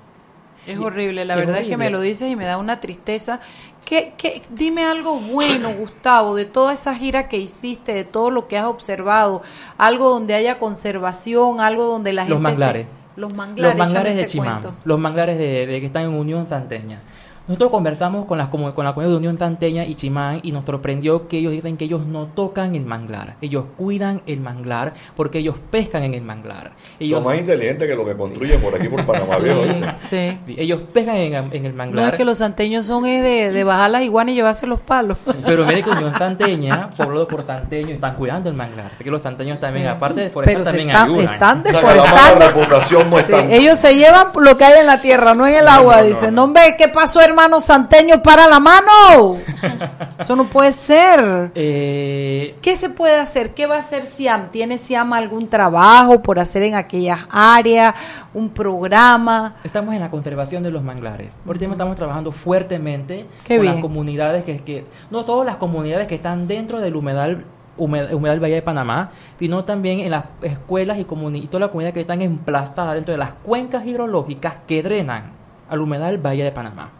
[0.67, 3.39] Es horrible, la verdad es que me lo dices y me da una tristeza.
[3.85, 8.47] ¿Qué, qué, dime algo bueno, Gustavo, de toda esa gira que hiciste, de todo lo
[8.47, 9.43] que has observado,
[9.77, 12.33] algo donde haya conservación, algo donde la gente...
[12.33, 12.87] Los manglares.
[13.15, 13.77] los manglares.
[13.77, 16.99] Los manglares de Chimán, los manglares de, de, que están en Unión Santeña.
[17.47, 21.27] Nosotros conversamos con, las, con la comunidad de Unión Santeña y Chimán y nos sorprendió
[21.27, 25.55] que ellos dicen que ellos no tocan el manglar, ellos cuidan el manglar porque ellos
[25.69, 26.71] pescan en el manglar.
[26.99, 29.61] Ellos, Son más inteligentes que lo que construyen por aquí por Panamá Viejo.
[29.97, 32.05] Sí, Ellos pescan en, el manglar.
[32.05, 35.17] No es que los santeños son de, de bajar las iguanas y llevarse los palos.
[35.45, 38.89] Pero mire que Unión Santeña, poblado por santeños, están cuidando el manglar.
[38.97, 41.33] Porque los santeños también, aparte de forestar, también están, ayudan.
[41.35, 43.51] Están deforestando.
[43.51, 46.01] ellos se llevan lo que hay en la tierra, no en el agua.
[46.01, 47.34] Dicen, no, hombre, ¿qué pasó, hermano?
[47.35, 49.35] Hermanos santeños para la mano.
[50.19, 51.51] Eso no puede ser.
[51.53, 53.53] Eh, ¿Qué se puede hacer?
[53.53, 54.51] ¿Qué va a hacer Siam?
[54.51, 57.93] ¿Tiene Siam algún trabajo por hacer en aquellas áreas?
[58.33, 59.55] ¿Un programa?
[59.65, 61.27] Estamos en la conservación de los manglares.
[61.45, 66.47] Ahorita estamos trabajando fuertemente con las comunidades que, que, no todas las comunidades que están
[66.47, 67.43] dentro del humedal
[67.77, 71.99] humedal, Valle de Panamá, sino también en las escuelas y, y toda la comunidad que
[71.99, 75.33] están emplazadas dentro de las cuencas hidrológicas que drenan
[75.69, 76.91] al humedal Valle de Panamá.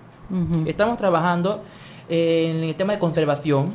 [0.65, 1.63] Estamos trabajando
[2.09, 3.69] en el tema de conservación,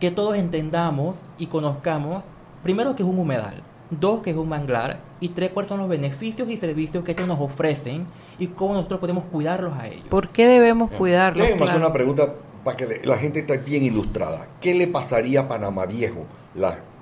[0.00, 2.24] que todos entendamos y conozcamos,
[2.62, 5.88] primero, que es un humedal, dos, que es un manglar, y tres, cuáles son los
[5.88, 8.06] beneficios y servicios que estos nos ofrecen
[8.38, 10.04] y cómo nosotros podemos cuidarlos a ellos.
[10.10, 11.48] ¿Por qué debemos cuidarlos?
[11.48, 14.48] Hacer una pregunta para que la gente esté bien ilustrada.
[14.60, 16.26] ¿Qué le pasaría a Panamá Viejo?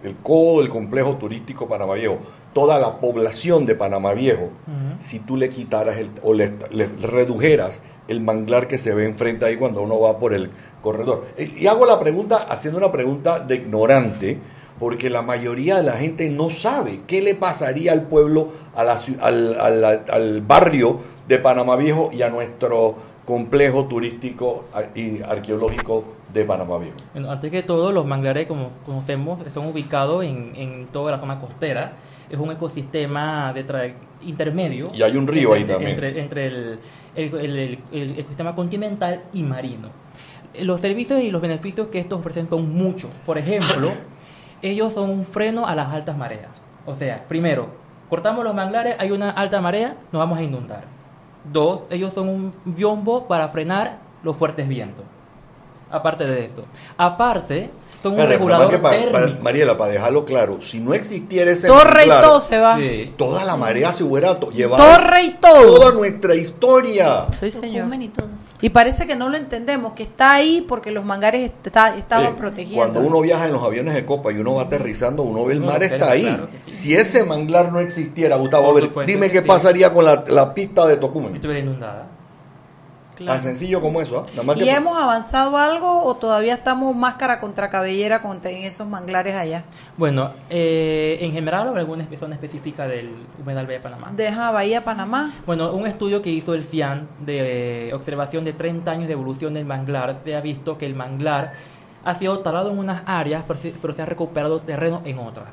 [0.05, 2.19] El codo del complejo turístico Panamá Viejo,
[2.53, 4.51] toda la población de Panamá Viejo,
[5.01, 6.53] si tú le quitaras el, o le
[7.01, 10.51] redujeras el manglar que se ve enfrente ahí cuando uno va por el
[10.83, 11.27] corredor.
[11.39, 14.39] Y hago la pregunta haciendo una pregunta de ignorante,
[14.79, 19.01] porque la mayoría de la gente no sabe qué le pasaría al pueblo, a la,
[19.21, 20.99] al, al, barrio
[21.29, 24.65] de Panamá Viejo y a nuestro complejo turístico
[24.95, 26.97] y arqueológico de Panamá Viejo.
[27.13, 31.41] Bueno, antes que todo, los manglares, como conocemos, están ubicados en, en toda la zona
[31.41, 31.93] costera.
[32.31, 34.89] Es un ecosistema de intermedio.
[34.95, 35.93] Y hay un río ahí también.
[35.93, 36.79] Entre, entre el,
[37.93, 39.89] el, ecosistema continental y marino.
[40.61, 43.11] Los servicios y los beneficios que estos ofrecen son muchos.
[43.27, 43.91] Por ejemplo,
[44.63, 46.51] ellos son un freno a las altas mareas.
[46.87, 47.69] O sea, primero,
[48.09, 50.94] cortamos los manglares, hay una alta marea, nos vamos a inundar.
[51.45, 55.05] Dos, ellos son un biombo para frenar los fuertes vientos.
[55.91, 56.65] Aparte de esto.
[56.97, 57.71] Aparte,
[58.03, 58.81] son un regulador
[59.41, 62.79] Mariela, para dejarlo claro, si no existiera ese Torre y todo se va.
[63.17, 64.83] Toda la marea se hubiera llevado.
[64.83, 65.79] Torre y todo.
[65.79, 67.27] Toda nuestra historia.
[67.39, 67.89] Sí, señor.
[67.95, 68.11] Y,
[68.71, 72.79] parece que no lo entendemos, que está ahí porque los mangares estaban protegidos.
[72.79, 75.61] Cuando uno viaja en los aviones de copa y uno va aterrizando, uno ve el
[75.61, 76.37] mar está ahí.
[76.63, 80.87] Si ese manglar no existiera, Gustavo, a ver, dime qué pasaría con la, la pista
[80.87, 81.35] de Tocumen.
[81.35, 82.14] Estuviera inundada.
[83.25, 84.25] Tan sencillo como eso.
[84.37, 84.55] ¿ah?
[84.57, 89.65] ¿Y hemos avanzado algo o todavía estamos máscara contra cabellera en esos manglares allá?
[89.97, 94.13] Bueno, eh, en general, ¿alguna zona específica del humedal Bahía Panamá?
[94.15, 95.33] Deja Bahía Panamá.
[95.47, 99.55] Bueno, un estudio que hizo el CIAN de eh, observación de 30 años de evolución
[99.55, 101.53] del manglar, se ha visto que el manglar
[102.05, 103.45] ha sido talado en unas áreas,
[103.81, 105.49] pero se ha recuperado terreno en otras.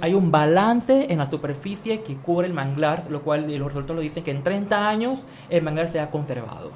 [0.00, 4.02] Hay un balance en la superficie que cubre el manglar, lo cual los resultados lo
[4.02, 6.70] dicen que en 30 años el manglar se ha conservado.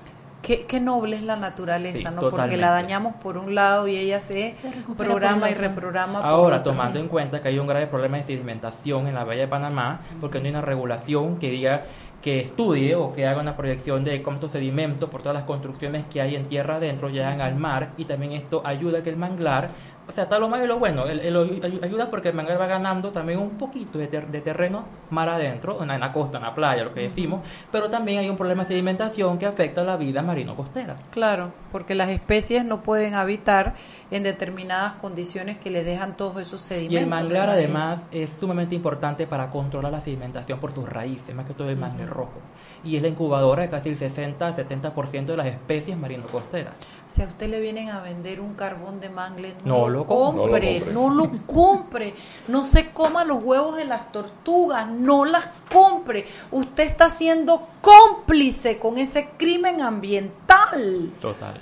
[0.67, 2.23] Qué, noble es la naturaleza, ¿no?
[2.23, 4.55] Porque la dañamos por un lado y ella se,
[4.97, 6.19] programa y reprograma.
[6.21, 9.49] Ahora, tomando en cuenta que hay un grave problema de sedimentación en la bahía de
[9.49, 11.85] Panamá, porque no hay una regulación que diga
[12.23, 16.21] que estudie o que haga una proyección de cuántos sedimentos por todas las construcciones que
[16.21, 19.71] hay en tierra adentro llegan al mar y también esto ayuda a que el manglar
[20.11, 21.07] o sea, está lo malo y lo bueno.
[21.07, 26.01] Él, ayuda porque el manglar va ganando también un poquito de, terreno mar adentro, en
[26.01, 29.39] la costa, en la playa, lo que decimos, pero también hay un problema de sedimentación
[29.39, 30.97] que afecta a la vida marino-costera.
[31.13, 33.75] Claro, porque las especies no pueden habitar
[34.11, 37.01] en determinadas condiciones que le dejan todos esos sedimentos.
[37.01, 41.47] Y el manglar además es sumamente importante para controlar la sedimentación por sus raíces, más
[41.47, 42.41] que todo el manglar rojo.
[42.83, 46.74] Y es la incubadora de casi el 60-70% de las especies marino-costeras.
[47.09, 51.11] Si a usted le vienen a vender un carbón de mangle, no, lo, compre, no
[51.11, 52.14] lo compre,
[52.49, 56.26] no se coma los huevos de las tortugas, no las compre.
[56.51, 61.11] Usted está siendo cómplice con ese crimen ambiental.
[61.20, 61.61] Total.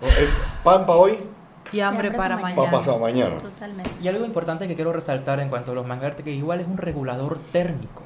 [0.00, 1.18] ¿Es pan para hoy?
[1.72, 2.56] Y hambre, para, mañana.
[2.56, 3.38] Para pasado mañana.
[3.38, 3.90] Totalmente.
[4.02, 6.78] Y algo importante que quiero resaltar en cuanto a los manglares, que igual es un
[6.78, 8.02] regulador térmico.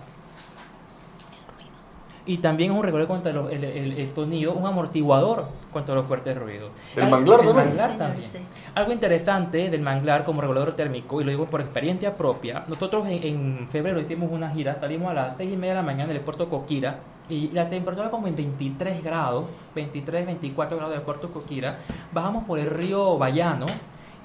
[2.24, 6.70] Y también es un regulador contra el, el, sonido, un amortiguador contra los fuertes ruidos.
[6.94, 8.30] ¿El manglar, el manglar también?
[8.76, 13.24] Algo interesante del manglar como regulador térmico, y lo digo por experiencia propia, nosotros en,
[13.24, 16.22] en febrero hicimos una gira, salimos a las 6 y media de la mañana del
[16.22, 21.78] puerto Coquira, y la temperatura como en 23 grados, 23, 24 grados del puerto Coquira,
[22.12, 23.66] bajamos por el río Bayano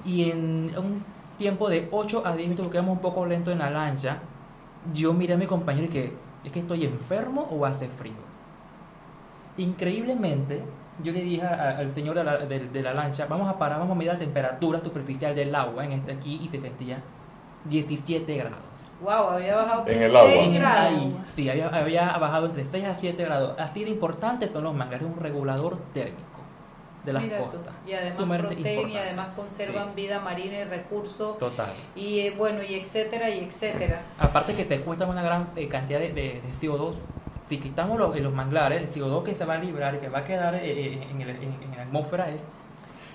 [0.04, 1.04] y en un
[1.38, 4.18] tiempo de 8 a 10 minutos, quedamos un poco lento en la lancha,
[4.92, 6.12] yo miré a mi compañero y que,
[6.48, 8.14] ¿es que estoy enfermo o hace frío?
[9.58, 10.62] Increíblemente,
[11.02, 13.98] yo le dije al señor de la, de la, lancha, vamos a parar, vamos a
[13.98, 17.02] medir la temperatura superficial del agua en este aquí y se sentía
[17.64, 18.58] 17 grados.
[19.02, 20.30] Wow, había bajado en el agua.
[20.54, 21.12] grados.
[21.36, 23.54] Sí, había, había, bajado entre 6 a 7 grados.
[23.58, 26.27] Así de importantes son los manglares, un regulador térmico
[27.08, 27.74] de las costas.
[27.86, 31.38] Y además protegen y además conservan vida marina y recursos.
[31.38, 31.72] Total.
[31.96, 34.02] Y eh, bueno, y etcétera, y etcétera.
[34.18, 36.94] Aparte que se secuestran una gran eh, cantidad de, de, CO2
[37.48, 40.18] si quitamos los, los manglares, el CO2 que se va a librar y que va
[40.18, 42.42] a quedar eh, en, el, en, la atmósfera es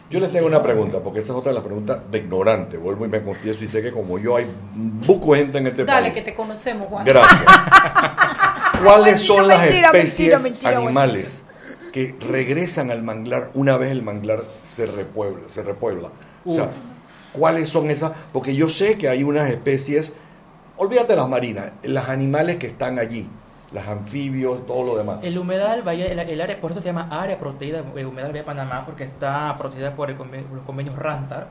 [0.09, 2.77] yo les tengo una pregunta, porque esa es otra de las preguntas de ignorante.
[2.77, 5.87] Vuelvo y me confieso y sé que como yo hay buco gente en este país.
[5.87, 7.03] Dale, que te conocemos, Juan.
[7.03, 7.41] Gracias.
[8.83, 11.42] ¿Cuáles son las especies animales
[11.93, 15.47] que regresan al manglar una vez el manglar se repuebla?
[15.47, 16.09] Se repuebla?
[16.43, 16.71] O sea,
[17.31, 18.11] ¿cuáles son esas?
[18.33, 20.13] Porque yo sé que hay unas especies,
[20.75, 23.29] olvídate las marinas, las animales que están allí
[23.71, 25.19] las anfibios, todo lo demás.
[25.23, 28.85] El humedal, vaya, el, área, por eso se llama área protegida, el humedal de Panamá,
[28.85, 31.47] porque está protegida por, los convenios Rantar.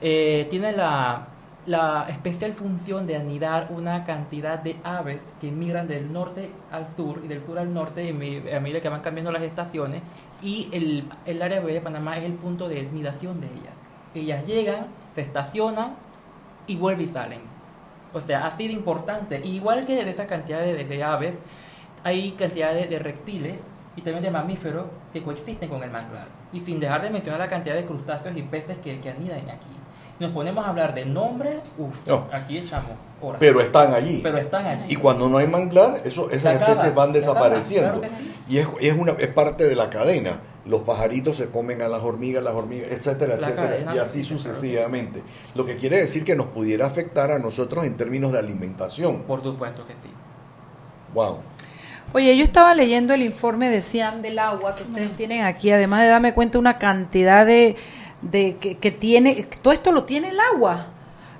[0.00, 1.26] Eh, tiene la,
[1.66, 7.22] la especial función de anidar una cantidad de aves que migran del norte al sur
[7.24, 10.02] y del sur al norte a medida que van cambiando las estaciones
[10.42, 13.72] y el, el área de Panamá es el punto de nidación de ellas.
[14.14, 15.94] Ellas llegan, se estacionan
[16.66, 17.40] y vuelven y salen.
[18.12, 19.40] O sea, así de importante.
[19.44, 21.34] Igual que de esa cantidad de, aves,
[22.04, 23.58] hay cantidades de, reptiles
[23.96, 26.28] y también de mamíferos que coexisten con el manglar.
[26.52, 29.83] Y sin dejar de mencionar la cantidad de crustáceos y peces que anidan aquí.
[30.20, 33.40] Nos ponemos a hablar de nombres, uff, aquí echamos horas.
[33.40, 34.20] Pero están allí.
[34.22, 34.84] Pero están allí.
[34.88, 38.00] Y cuando no hay manglar, eso, esas especies van desapareciendo.
[38.48, 40.40] Y es, es, una, es parte de la cadena.
[40.66, 43.94] Los pajaritos se comen a las hormigas, las hormigas, etcétera, etcétera.
[43.94, 45.22] y así sucesivamente.
[45.54, 49.22] Lo que quiere decir que nos pudiera afectar a nosotros en términos de alimentación.
[49.22, 50.10] Por supuesto que sí.
[51.12, 51.38] Wow.
[52.12, 56.02] Oye, yo estaba leyendo el informe de Cian del agua que ustedes tienen aquí, además
[56.02, 57.74] de darme cuenta una cantidad de,
[58.30, 60.86] de que, tiene, todo esto lo tiene el agua.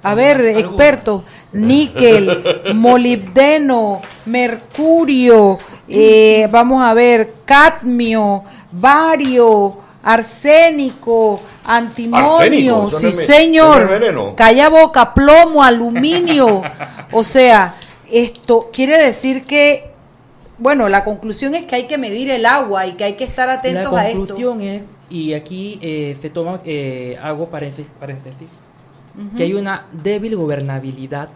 [0.03, 5.59] A ver, experto, níquel, molibdeno, mercurio,
[5.89, 16.62] eh, vamos a ver, cadmio, bario, arsénico, antimonio, sí señor, calla boca, plomo, aluminio,
[17.12, 17.76] o sea,
[18.11, 19.95] esto quiere decir que
[20.59, 23.51] bueno, la conclusión es que hay que medir el agua y que hay que estar
[23.51, 24.20] atentos a esto.
[24.20, 24.82] La conclusión es,
[25.14, 28.50] y aquí eh, se toma, eh, hago paréntesis, paréntesis
[29.36, 31.28] que hay una débil gobernabilidad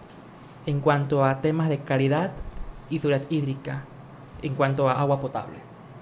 [0.66, 2.32] en cuanto a temas de calidad
[2.90, 3.84] y seguridad hídrica,
[4.42, 5.58] en cuanto a agua potable.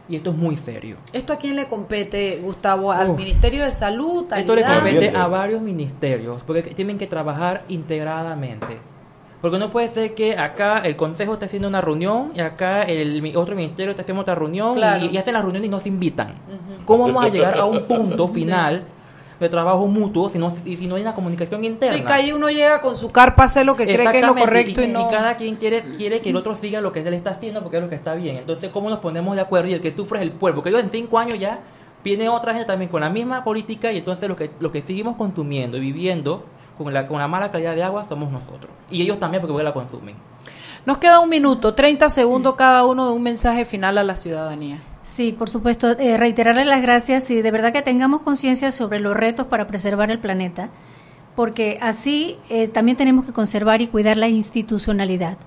[0.09, 0.97] Y esto es muy serio.
[1.13, 2.93] ¿Esto a quién le compete, Gustavo?
[2.93, 4.25] ¿Al Ministerio de Salud?
[4.35, 8.79] Esto le compete a varios ministerios, porque tienen que trabajar integradamente.
[9.47, 13.33] Porque no puede ser que acá el consejo esté haciendo una reunión y acá el
[13.37, 16.35] otro ministerio esté haciendo otra reunión y, hacen la reunión y no se invitan.
[16.85, 18.83] ¿Cómo vamos a llegar a un punto final
[19.39, 21.97] de trabajo mutuo si no, si no hay una comunicación interna?
[21.97, 24.27] Sí, que ahí uno llega con su carpa a hacer lo que cree que es
[24.27, 25.07] lo correcto y, no...
[25.07, 27.77] y cada quien quiere, quiere que el otro siga lo que él está haciendo porque
[27.77, 28.35] es lo que está bien.
[28.35, 29.71] Entonces, ¿cómo nos ponemos de acuerdo?
[29.71, 30.57] Y el que sufre es el pueblo.
[30.57, 31.61] Porque yo en cinco años ya
[32.03, 35.17] viene otra gente también con la misma política y entonces lo que, lo que seguimos
[35.17, 36.43] consumiendo y viviendo
[36.77, 38.71] con la, con la mala calidad de agua somos nosotros.
[38.91, 40.15] Y ellos también porque la consumen.
[40.85, 44.79] Nos queda un minuto, 30 segundos cada uno de un mensaje final a la ciudadanía.
[45.03, 49.17] Sí, por supuesto, eh, reiterarle las gracias y de verdad que tengamos conciencia sobre los
[49.17, 50.69] retos para preservar el planeta,
[51.35, 55.39] porque así eh, también tenemos que conservar y cuidar la institucionalidad.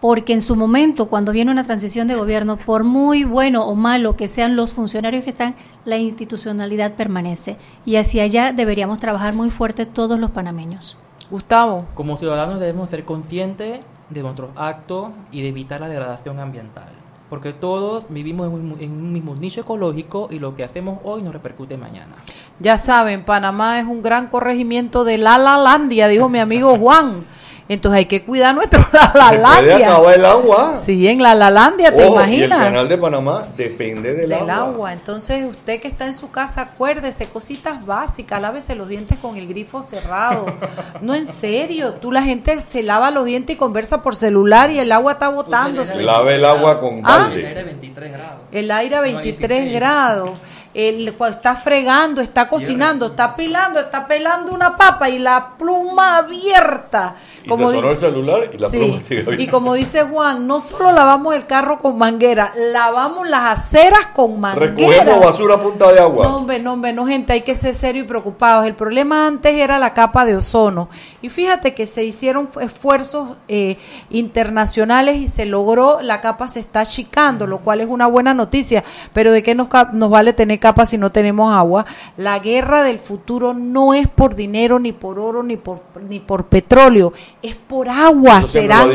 [0.00, 4.16] Porque en su momento, cuando viene una transición de gobierno, por muy bueno o malo
[4.16, 7.56] que sean los funcionarios que están, la institucionalidad permanece.
[7.84, 10.96] Y hacia allá deberíamos trabajar muy fuerte todos los panameños.
[11.30, 11.86] Gustavo.
[11.94, 16.88] Como ciudadanos debemos ser conscientes de nuestros actos y de evitar la degradación ambiental.
[17.28, 18.46] Porque todos vivimos
[18.80, 22.14] en un, mismo nicho ecológico y lo que hacemos hoy nos repercute mañana.
[22.58, 27.26] Ya saben, Panamá es un gran corregimiento de la Lalandia, dijo mi amigo Juan.
[27.68, 29.94] Entonces hay que cuidar nuestro Lalandia.
[29.94, 30.76] Se puede el agua.
[30.76, 32.38] Sí, en la Lalandia, ¿te imaginas?
[32.38, 34.92] Y el canal de Panamá depende del, del agua.
[34.92, 39.46] Entonces usted que está en su casa, acuérdese, cositas básicas, lávese los dientes con el
[39.46, 40.46] grifo cerrado.
[41.02, 44.78] no, en serio, tú la gente se lava los dientes y conversa por celular y
[44.78, 45.84] el agua está botando.
[45.84, 47.28] Se lave el agua con ¿Ah?
[47.28, 47.40] balde.
[47.40, 48.40] El aire a 23 grados.
[48.50, 50.30] El aire a 23 grados
[50.78, 57.16] él está fregando, está cocinando, está pilando, está pelando una papa y la pluma abierta.
[57.42, 59.42] Y como se sonó el celular y la pluma sigue abierta.
[59.42, 64.38] Y como dice Juan, no solo lavamos el carro con manguera, lavamos las aceras con
[64.38, 64.66] manguera.
[64.66, 66.28] Recogemos basura a punta de agua.
[66.28, 68.64] No, hombre, no, hombre, no, gente, hay que ser serio y preocupados.
[68.64, 70.88] El problema antes era la capa de ozono.
[71.22, 73.78] Y fíjate que se hicieron esfuerzos eh,
[74.10, 78.84] internacionales y se logró, la capa se está achicando, lo cual es una buena noticia.
[79.12, 81.86] Pero ¿de qué nos, nos vale tener capa si no tenemos agua.
[82.16, 86.46] La guerra del futuro no es por dinero, ni por oro, ni por, ni por
[86.46, 87.12] petróleo,
[87.42, 88.42] es por agua.
[88.42, 88.86] será,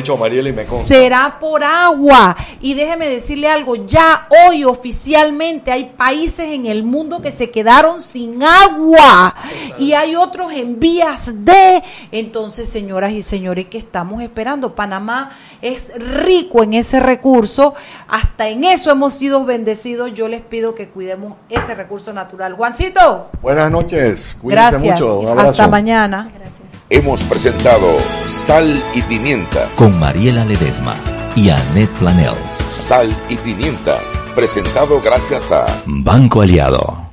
[0.85, 2.35] será por agua.
[2.61, 8.01] Y déjeme decirle algo, ya hoy oficialmente hay países en el mundo que se quedaron
[8.01, 9.35] sin agua
[9.79, 11.83] y hay otros en vías de.
[12.11, 14.75] Entonces, señoras y señores, ¿qué estamos esperando?
[14.75, 17.73] Panamá es rico en ese recurso,
[18.07, 20.13] hasta en eso hemos sido bendecidos.
[20.13, 22.53] Yo les pido que cuidemos ese recurso natural.
[22.53, 23.29] Juancito.
[23.41, 24.37] Buenas noches.
[24.41, 25.01] Cuídense Gracias.
[25.01, 25.39] mucho.
[25.39, 26.29] Hasta mañana.
[26.33, 26.61] Gracias.
[26.89, 27.87] Hemos presentado
[28.25, 30.95] Sal y Pimienta con Mariela Ledesma
[31.35, 32.51] y Annette Planels.
[32.69, 33.97] Sal y Pimienta,
[34.35, 37.12] presentado gracias a Banco Aliado.